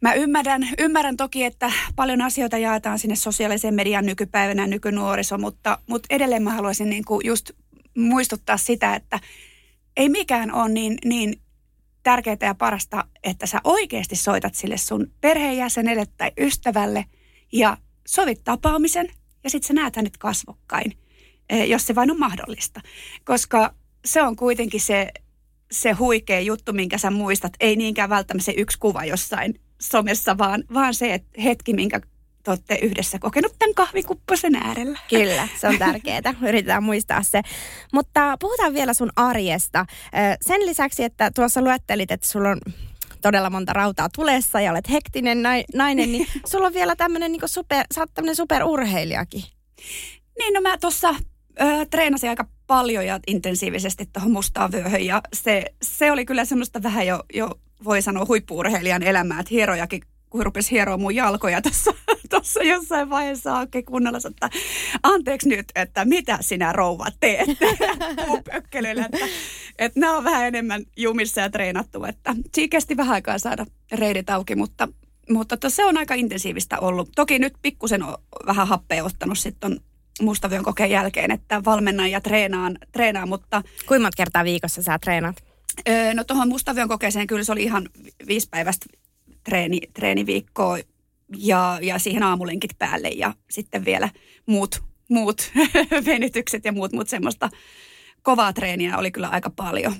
mä 0.00 0.14
ymmärrän, 0.14 0.68
ymmärrän 0.78 1.16
toki, 1.16 1.44
että 1.44 1.72
paljon 1.96 2.22
asioita 2.22 2.58
jaetaan 2.58 2.98
sinne 2.98 3.16
sosiaaliseen 3.16 3.74
median 3.74 4.06
nykypäivänä 4.06 4.66
nykynuoriso, 4.66 5.38
mutta, 5.38 5.78
mutta 5.86 6.06
edelleen 6.10 6.42
mä 6.42 6.52
haluaisin 6.52 6.90
niin 6.90 7.04
kuin 7.04 7.26
just 7.26 7.50
muistuttaa 7.96 8.56
sitä, 8.56 8.94
että 8.94 9.20
ei 9.98 10.08
mikään 10.08 10.54
ole 10.54 10.68
niin, 10.68 10.98
niin 11.04 11.40
tärkeää 12.02 12.36
ja 12.40 12.54
parasta, 12.54 13.04
että 13.22 13.46
sä 13.46 13.60
oikeasti 13.64 14.16
soitat 14.16 14.54
sille 14.54 14.76
sun 14.76 15.12
perheenjäsenelle 15.20 16.06
tai 16.16 16.32
ystävälle 16.40 17.04
ja 17.52 17.76
sovit 18.08 18.44
tapaamisen 18.44 19.08
ja 19.44 19.50
sitten 19.50 19.68
sä 19.68 19.74
näet 19.74 19.96
hänet 19.96 20.16
kasvokkain, 20.16 20.98
eh, 21.48 21.68
jos 21.68 21.86
se 21.86 21.94
vain 21.94 22.10
on 22.10 22.18
mahdollista. 22.18 22.80
Koska 23.24 23.74
se 24.04 24.22
on 24.22 24.36
kuitenkin 24.36 24.80
se, 24.80 25.08
se 25.70 25.92
huikea 25.92 26.40
juttu, 26.40 26.72
minkä 26.72 26.98
sä 26.98 27.10
muistat. 27.10 27.52
Ei 27.60 27.76
niinkään 27.76 28.10
välttämättä 28.10 28.44
se 28.44 28.54
yksi 28.56 28.78
kuva 28.78 29.04
jossain 29.04 29.60
somessa, 29.80 30.38
vaan, 30.38 30.64
vaan 30.74 30.94
se 30.94 31.20
hetki, 31.44 31.72
minkä 31.72 32.00
olette 32.48 32.78
yhdessä 32.82 33.18
kokenut 33.18 33.54
tämän 33.58 33.74
kahvikupposen 33.74 34.54
äärellä. 34.54 34.98
Kyllä, 35.10 35.48
se 35.60 35.68
on 35.68 35.78
tärkeää. 35.88 36.34
Yritetään 36.48 36.82
muistaa 36.82 37.22
se. 37.22 37.42
Mutta 37.92 38.36
puhutaan 38.40 38.74
vielä 38.74 38.94
sun 38.94 39.10
arjesta. 39.16 39.86
Sen 40.40 40.66
lisäksi, 40.66 41.04
että 41.04 41.30
tuossa 41.34 41.62
luettelit, 41.62 42.10
että 42.10 42.26
sulla 42.26 42.48
on 42.48 42.60
todella 43.22 43.50
monta 43.50 43.72
rautaa 43.72 44.08
tulessa 44.14 44.60
ja 44.60 44.70
olet 44.70 44.90
hektinen 44.90 45.42
nai- 45.42 45.64
nainen, 45.74 46.12
niin 46.12 46.26
sulla 46.50 46.66
on 46.66 46.74
vielä 46.74 46.96
tämmöinen 46.96 47.32
niin 47.32 47.42
super, 47.46 47.86
sä 47.94 48.00
oot 48.00 48.14
tämmöinen 48.14 48.36
superurheilijakin. 48.36 49.42
Niin, 50.38 50.54
no 50.54 50.60
mä 50.60 50.78
tuossa 50.78 51.14
treenasin 51.90 52.30
aika 52.30 52.46
paljon 52.66 53.06
ja 53.06 53.20
intensiivisesti 53.26 54.06
tuohon 54.12 54.32
mustaan 54.32 54.72
vyöhön 54.72 55.04
ja 55.04 55.22
se, 55.32 55.64
se 55.82 56.12
oli 56.12 56.24
kyllä 56.24 56.44
semmoista 56.44 56.82
vähän 56.82 57.06
jo, 57.06 57.24
jo 57.34 57.50
voi 57.84 58.02
sanoa 58.02 58.26
huippuurheilijan 58.28 59.02
elämää, 59.02 59.40
että 59.40 59.54
hierojakin 59.54 60.02
kun 60.30 60.44
rupesi 60.44 60.70
hieroa 60.70 60.96
mun 60.96 61.14
jalkoja 61.14 61.62
tuossa, 61.62 61.94
tuossa 62.30 62.62
jossain 62.62 63.10
vaiheessa 63.10 63.58
oikein 63.58 63.84
kunnolla, 63.84 64.18
että 64.30 64.50
anteeksi 65.02 65.48
nyt, 65.48 65.66
että 65.74 66.04
mitä 66.04 66.38
sinä 66.40 66.72
rouva 66.72 67.06
teet 67.20 67.48
puupökkelyllä, 68.26 69.08
että, 69.12 69.26
että 69.78 70.00
nämä 70.00 70.16
on 70.16 70.24
vähän 70.24 70.46
enemmän 70.46 70.82
jumissa 70.96 71.40
ja 71.40 71.50
treenattu, 71.50 72.04
että 72.04 72.34
siinä 72.54 72.68
kesti 72.70 72.96
vähän 72.96 73.14
aikaa 73.14 73.38
saada 73.38 73.66
reidit 73.92 74.30
auki, 74.30 74.54
mutta, 74.54 74.88
mutta 75.30 75.56
to, 75.56 75.70
se 75.70 75.84
on 75.84 75.98
aika 75.98 76.14
intensiivistä 76.14 76.78
ollut. 76.78 77.10
Toki 77.14 77.38
nyt 77.38 77.54
pikkusen 77.62 78.02
on 78.02 78.14
vähän 78.46 78.68
happea 78.68 79.04
ottanut 79.04 79.38
sitten 79.38 79.80
mustavyön 80.20 80.64
kokeen 80.64 80.90
jälkeen, 80.90 81.30
että 81.30 81.64
valmennan 81.64 82.10
ja 82.10 82.20
treenaan, 82.20 82.78
treenaan 82.92 83.28
mutta 83.28 83.62
Kuinka 83.86 84.02
monta 84.02 84.16
kertaa 84.16 84.44
viikossa 84.44 84.82
sä 84.82 84.98
treenat? 84.98 85.44
Öö, 85.88 86.14
no 86.14 86.24
tuohon 86.24 86.48
mustavyön 86.48 86.88
kokeeseen 86.88 87.26
kyllä 87.26 87.44
se 87.44 87.52
oli 87.52 87.62
ihan 87.62 87.88
viisi 88.28 88.48
päivästä 88.50 88.86
treeni, 89.44 89.80
treeniviikkoa 89.94 90.78
ja, 91.36 91.78
ja 91.82 91.98
siihen 91.98 92.22
aamulenkit 92.22 92.78
päälle 92.78 93.08
ja 93.08 93.34
sitten 93.50 93.84
vielä 93.84 94.08
muut, 94.46 94.82
muut 95.08 95.52
venytykset 96.06 96.64
ja 96.64 96.72
muut, 96.72 96.92
muut 96.92 97.08
semmoista 97.08 97.50
kovaa 98.22 98.52
treeniä 98.52 98.98
oli 98.98 99.10
kyllä 99.10 99.28
aika 99.28 99.50
paljon. 99.50 99.94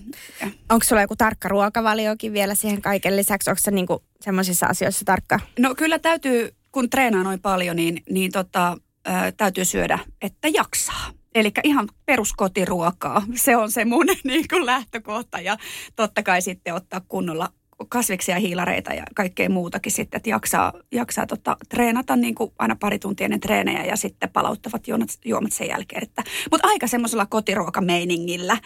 Onko 0.69 0.85
sulla 0.85 1.03
joku 1.03 1.17
tarkka 1.17 1.49
ruokavaliokin 1.49 2.33
vielä 2.33 2.55
siihen 2.55 2.83
kaiken 2.83 3.17
lisäksi? 3.17 3.51
Onko 3.51 3.61
se 3.61 3.71
niinku 3.71 4.05
semmoisissa 4.21 4.67
asioissa 4.67 5.05
tarkka? 5.05 5.41
no 5.59 5.75
kyllä 5.75 5.99
täytyy, 5.99 6.55
kun 6.73 6.91
treenaa 6.91 7.23
noin 7.23 7.41
paljon, 7.41 7.77
niin, 7.77 8.03
niin 8.11 8.33
tota, 8.33 8.77
ö, 9.09 9.33
täytyy 9.37 9.65
syödä, 9.65 9.99
että 10.23 10.49
jaksaa. 10.49 11.11
Eli 11.35 11.53
ihan 11.65 11.89
peruskotiruokaa. 12.07 13.23
Se 13.35 13.57
on 13.57 13.71
se 13.71 13.85
mun 13.85 14.07
niin 14.25 14.45
kuin 14.51 14.67
lähtökohta 14.67 15.41
ja 15.41 15.57
totta 15.97 16.23
kai 16.23 16.43
sitten 16.43 16.75
ottaa 16.75 17.01
kunnolla 17.09 17.53
kasviksia 17.89 18.39
hiilareita 18.39 18.95
ja 18.95 19.05
kaikkea 19.15 19.51
muutakin 19.51 19.93
sitten, 19.93 20.19
että 20.19 20.31
jaksaa, 20.31 20.73
jaksaa 20.93 21.27
tota, 21.27 21.57
treenata 21.69 22.17
niin 22.17 22.35
kuin 22.35 22.53
aina 22.59 22.77
pari 22.77 22.99
tuntia 22.99 23.25
ennen 23.25 23.41
treenejä 23.41 23.85
ja 23.85 23.97
sitten 23.97 24.31
palauttavat 24.31 24.89
juomat, 24.89 25.09
juomat 25.25 25.53
sen 25.53 25.69
jälkeen. 25.69 26.03
Että, 26.03 26.23
mutta 26.51 26.69
aika 26.69 26.87
semmoisella 26.87 27.27
kotiruokameiningillä. 27.27 28.59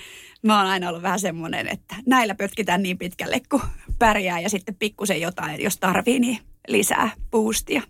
Mä 0.43 0.59
oon 0.59 0.71
aina 0.71 0.89
ollut 0.89 1.03
vähän 1.03 1.21
semmoinen, 1.21 1.69
että 1.69 1.95
näillä 2.07 2.35
pötkitään 2.35 2.83
niin 2.83 2.99
pitkälle, 2.99 3.41
kun 3.51 3.61
pärjää 3.99 4.41
ja 4.41 4.51
sitten 4.51 4.75
pikkusen 4.75 5.21
jotain, 5.21 5.63
jos 5.63 5.77
tarvii, 5.77 6.21
niin 6.21 6.39
lisää 6.69 7.11
boostia. 7.31 7.83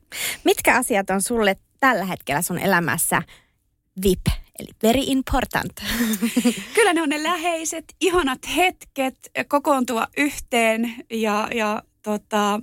Mitkä 0.44 0.76
asiat 0.76 1.10
on 1.10 1.22
sulle 1.22 1.56
tällä 1.80 2.04
hetkellä 2.04 2.42
sun 2.42 2.58
elämässä 2.58 3.22
VIP, 4.02 4.41
eli 4.62 4.70
very 4.82 5.02
important? 5.06 5.72
Kyllä 6.74 6.92
ne 6.92 7.02
on 7.02 7.08
ne 7.08 7.22
läheiset, 7.22 7.84
ihanat 8.00 8.56
hetket 8.56 9.14
kokoontua 9.48 10.06
yhteen 10.16 10.94
ja, 11.10 11.48
ja 11.54 11.82
tota, 12.02 12.60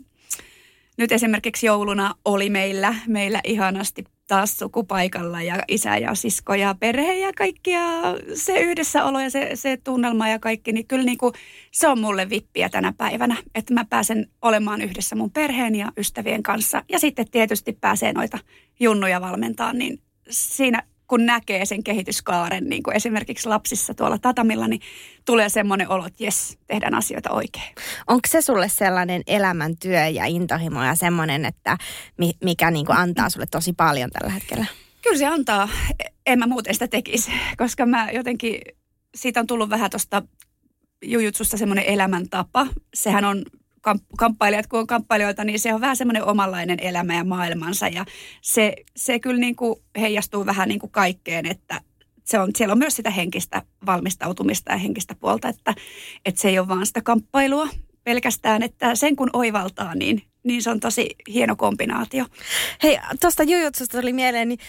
nyt 0.97 1.11
esimerkiksi 1.11 1.65
jouluna 1.65 2.15
oli 2.25 2.49
meillä, 2.49 2.95
meillä 3.07 3.41
ihanasti 3.43 4.03
taas 4.27 4.57
sukupaikalla 4.57 5.41
ja 5.41 5.63
isä 5.67 5.97
ja 5.97 6.15
sisko 6.15 6.53
ja 6.53 6.75
perhe 6.79 7.13
ja 7.13 7.31
kaikki 7.37 7.71
ja 7.71 7.81
se 8.33 8.59
yhdessäolo 8.59 9.19
ja 9.19 9.29
se, 9.29 9.49
se 9.53 9.77
tunnelma 9.83 10.29
ja 10.29 10.39
kaikki, 10.39 10.71
niin 10.71 10.87
kyllä 10.87 11.03
niin 11.03 11.17
kuin, 11.17 11.33
se 11.71 11.87
on 11.87 11.99
mulle 11.99 12.29
vippiä 12.29 12.69
tänä 12.69 12.93
päivänä, 12.97 13.37
että 13.55 13.73
mä 13.73 13.85
pääsen 13.85 14.27
olemaan 14.41 14.81
yhdessä 14.81 15.15
mun 15.15 15.31
perheen 15.31 15.75
ja 15.75 15.91
ystävien 15.97 16.43
kanssa 16.43 16.83
ja 16.91 16.99
sitten 16.99 17.31
tietysti 17.31 17.77
pääsee 17.81 18.13
noita 18.13 18.39
junnuja 18.79 19.21
valmentaa, 19.21 19.73
niin 19.73 20.01
siinä 20.29 20.83
kun 21.09 21.25
näkee 21.25 21.65
sen 21.65 21.83
kehityskaaren, 21.83 22.63
niin 22.63 22.83
kuin 22.83 22.95
esimerkiksi 22.95 23.49
lapsissa 23.49 23.93
tuolla 23.93 24.17
tatamilla, 24.17 24.67
niin 24.67 24.81
tulee 25.25 25.49
semmoinen 25.49 25.89
olo, 25.89 26.05
että 26.05 26.23
jes, 26.23 26.57
tehdään 26.67 26.95
asioita 26.95 27.31
oikein. 27.31 27.75
Onko 28.07 28.27
se 28.27 28.41
sulle 28.41 28.69
sellainen 28.69 29.21
elämäntyö 29.27 30.07
ja 30.07 30.25
intohimo 30.25 30.83
ja 30.83 30.95
semmoinen, 30.95 31.45
että 31.45 31.77
mikä 32.43 32.71
niin 32.71 32.85
kuin 32.85 32.97
antaa 32.97 33.29
sulle 33.29 33.45
tosi 33.51 33.73
paljon 33.73 34.09
tällä 34.11 34.33
hetkellä? 34.33 34.65
Kyllä 35.01 35.17
se 35.17 35.25
antaa. 35.25 35.69
En 36.25 36.39
mä 36.39 36.47
muuten 36.47 36.73
sitä 36.73 36.87
tekisi, 36.87 37.31
koska 37.57 37.85
mä 37.85 38.11
jotenkin, 38.11 38.61
siitä 39.15 39.39
on 39.39 39.47
tullut 39.47 39.69
vähän 39.69 39.89
tuosta 39.89 40.23
jujutsusta 41.03 41.57
semmoinen 41.57 41.85
elämäntapa. 41.85 42.67
Sehän 42.93 43.25
on 43.25 43.45
kamppailijat, 44.17 44.67
kun 44.67 44.79
on 44.79 44.87
kamppailijoita, 44.87 45.43
niin 45.43 45.59
se 45.59 45.73
on 45.73 45.81
vähän 45.81 45.95
semmoinen 45.95 46.25
omanlainen 46.25 46.79
elämä 46.81 47.15
ja 47.15 47.23
maailmansa. 47.23 47.87
Ja 47.87 48.05
se, 48.41 48.75
se 48.95 49.19
kyllä 49.19 49.39
niin 49.39 49.55
kuin 49.55 49.79
heijastuu 49.99 50.45
vähän 50.45 50.69
niin 50.69 50.79
kuin 50.79 50.91
kaikkeen, 50.91 51.45
että 51.45 51.81
se 52.25 52.39
on, 52.39 52.51
siellä 52.57 52.71
on 52.71 52.79
myös 52.79 52.95
sitä 52.95 53.09
henkistä 53.09 53.61
valmistautumista 53.85 54.71
ja 54.71 54.77
henkistä 54.77 55.15
puolta, 55.15 55.49
että, 55.49 55.73
että 56.25 56.41
se 56.41 56.49
ei 56.49 56.59
ole 56.59 56.67
vaan 56.67 56.85
sitä 56.85 57.01
kamppailua 57.01 57.67
pelkästään, 58.03 58.63
että 58.63 58.95
sen 58.95 59.15
kun 59.15 59.29
oivaltaa, 59.33 59.95
niin, 59.95 60.23
niin 60.43 60.63
se 60.63 60.69
on 60.69 60.79
tosi 60.79 61.15
hieno 61.27 61.55
kombinaatio. 61.55 62.25
Hei, 62.83 62.99
tuosta 63.21 63.43
jujutsusta 63.43 63.99
tuli 64.01 64.13
mieleen, 64.13 64.49
niin 64.49 64.59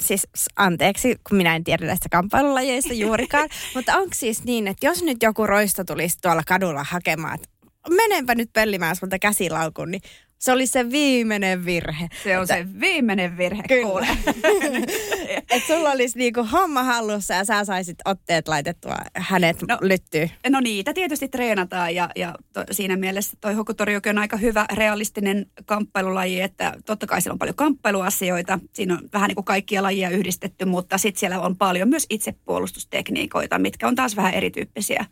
siis 0.00 0.26
anteeksi, 0.56 1.16
kun 1.28 1.36
minä 1.36 1.56
en 1.56 1.64
tiedä 1.64 1.86
näistä 1.86 2.08
kamppailulajeista 2.08 2.94
juurikaan, 2.94 3.48
mutta 3.74 3.96
onko 3.96 4.14
siis 4.14 4.44
niin, 4.44 4.68
että 4.68 4.86
jos 4.86 5.02
nyt 5.02 5.22
joku 5.22 5.46
roisto 5.46 5.84
tulisi 5.84 6.18
tuolla 6.22 6.42
kadulla 6.46 6.84
hakemaan, 6.84 7.34
että 7.34 7.48
menenpä 7.88 8.34
nyt 8.34 8.50
pellimään 8.52 8.96
sulta 8.96 9.18
käsilaukun, 9.18 9.90
niin 9.90 10.02
se 10.40 10.52
oli 10.52 10.66
se 10.66 10.90
viimeinen 10.90 11.64
virhe. 11.64 12.08
Se 12.22 12.38
on 12.38 12.46
se 12.46 12.66
viimeinen 12.80 13.36
virhe, 13.36 13.62
Kyllä. 13.68 13.86
kuule. 13.86 14.06
että 15.50 15.66
sulla 15.66 15.90
olisi 15.90 16.18
niinku 16.18 16.46
homma 16.52 16.82
hallussa 16.82 17.34
ja 17.34 17.44
sä 17.44 17.64
saisit 17.64 17.98
otteet 18.04 18.48
laitettua 18.48 18.96
hänet 19.16 19.62
no, 19.68 19.78
lyttyy. 19.80 20.30
No 20.48 20.60
niitä 20.60 20.94
tietysti 20.94 21.28
treenataan 21.28 21.94
ja, 21.94 22.10
ja 22.16 22.34
to, 22.52 22.64
siinä 22.70 22.96
mielessä 22.96 23.36
toi 23.40 23.54
Hokutorioki 23.54 24.08
on 24.08 24.18
aika 24.18 24.36
hyvä 24.36 24.66
realistinen 24.72 25.46
kamppailulaji, 25.66 26.40
että 26.40 26.74
totta 26.86 27.06
kai 27.06 27.22
siellä 27.22 27.34
on 27.34 27.38
paljon 27.38 27.56
kamppailuasioita. 27.56 28.58
Siinä 28.72 28.94
on 28.94 29.08
vähän 29.12 29.28
niin 29.28 29.36
kuin 29.36 29.44
kaikkia 29.44 29.82
lajia 29.82 30.10
yhdistetty, 30.10 30.64
mutta 30.64 30.98
sitten 30.98 31.20
siellä 31.20 31.40
on 31.40 31.56
paljon 31.56 31.88
myös 31.88 32.06
itsepuolustustekniikoita, 32.10 33.58
mitkä 33.58 33.88
on 33.88 33.94
taas 33.94 34.16
vähän 34.16 34.34
erityyppisiä 34.34 35.04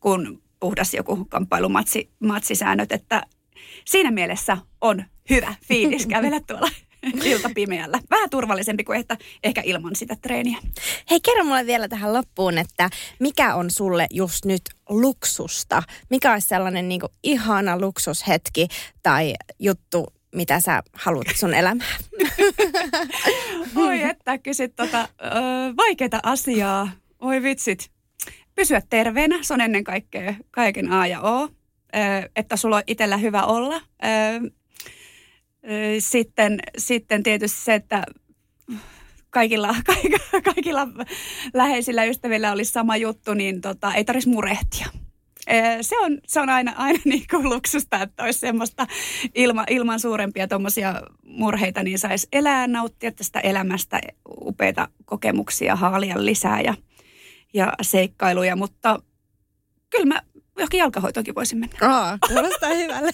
kuin 0.00 0.42
puhdas 0.60 0.94
joku 0.94 1.24
kamppailumatsisäännöt, 1.24 2.92
että 2.92 3.22
siinä 3.84 4.10
mielessä 4.10 4.56
on 4.80 5.04
hyvä 5.30 5.54
fiilis 5.68 6.06
kävellä 6.06 6.40
tuolla 6.46 6.70
iltapimeällä. 7.24 7.98
Vähän 8.10 8.30
turvallisempi 8.30 8.84
kuin 8.84 9.00
että 9.00 9.16
ehkä 9.44 9.62
ilman 9.64 9.96
sitä 9.96 10.16
treeniä. 10.22 10.58
Hei, 11.10 11.20
kerro 11.20 11.44
mulle 11.44 11.66
vielä 11.66 11.88
tähän 11.88 12.12
loppuun, 12.12 12.58
että 12.58 12.90
mikä 13.20 13.54
on 13.54 13.70
sulle 13.70 14.06
just 14.10 14.44
nyt 14.44 14.62
luksusta? 14.88 15.82
Mikä 16.10 16.32
olisi 16.32 16.48
sellainen 16.48 16.88
niin 16.88 17.00
kuin 17.00 17.12
ihana 17.22 17.78
luksushetki 17.78 18.68
tai 19.02 19.34
juttu, 19.58 20.06
mitä 20.34 20.60
sä 20.60 20.82
haluat 20.92 21.26
sun 21.34 21.54
elämään? 21.54 22.00
Oi, 23.76 24.02
että 24.02 24.38
kysyt 24.38 24.76
tota, 24.76 25.00
ö, 25.00 25.26
vaikeita 25.76 26.20
asiaa. 26.22 26.90
Oi 27.20 27.42
vitsit 27.42 27.90
pysyä 28.60 28.82
terveenä, 28.90 29.38
se 29.42 29.54
on 29.54 29.60
ennen 29.60 29.84
kaikkea 29.84 30.34
kaiken 30.50 30.92
A 30.92 31.06
ja 31.06 31.20
O, 31.20 31.48
että 32.36 32.56
sulla 32.56 32.76
on 32.76 32.82
itsellä 32.86 33.16
hyvä 33.16 33.42
olla. 33.42 33.80
Sitten, 35.98 36.60
sitten 36.78 37.22
tietysti 37.22 37.60
se, 37.60 37.74
että 37.74 38.04
kaikilla, 39.30 39.74
kaikilla 40.44 40.88
läheisillä 41.54 42.04
ystävillä 42.04 42.52
olisi 42.52 42.72
sama 42.72 42.96
juttu, 42.96 43.34
niin 43.34 43.60
tota, 43.60 43.94
ei 43.94 44.04
tarvitsisi 44.04 44.34
murehtia. 44.34 44.86
Se 45.80 45.98
on, 45.98 46.18
se 46.26 46.40
on 46.40 46.48
aina, 46.48 46.72
aina 46.76 46.98
niin 47.04 47.24
kuin 47.30 47.48
luksusta, 47.48 48.02
että 48.02 48.24
olisi 48.24 48.38
semmoista 48.38 48.86
ilma, 49.34 49.64
ilman 49.70 50.00
suurempia 50.00 50.48
tuommoisia 50.48 51.02
murheita, 51.22 51.82
niin 51.82 51.98
saisi 51.98 52.28
elää, 52.32 52.66
nauttia 52.66 53.12
tästä 53.12 53.40
elämästä, 53.40 54.00
upeita 54.40 54.88
kokemuksia, 55.04 55.76
haalia 55.76 56.24
lisää 56.24 56.60
ja– 56.60 56.74
ja 57.54 57.72
seikkailuja, 57.82 58.56
mutta 58.56 59.02
kyllä 59.90 60.06
mä 60.06 60.22
johonkin 60.56 60.78
jalkahoitoonkin 60.78 61.34
voisin 61.34 61.58
mennä. 61.58 61.76
Aa, 61.80 62.18
kuulostaa 62.28 62.68
hyvälle. 62.68 63.10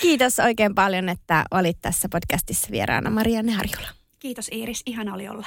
Kiitos 0.00 0.38
oikein 0.38 0.74
paljon, 0.74 1.08
että 1.08 1.44
olit 1.50 1.78
tässä 1.82 2.08
podcastissa 2.08 2.68
vieraana 2.70 3.10
Marianne 3.10 3.52
Harjula. 3.52 3.88
Kiitos 4.18 4.48
Iiris, 4.52 4.82
ihana 4.86 5.14
oli 5.14 5.28
olla. 5.28 5.46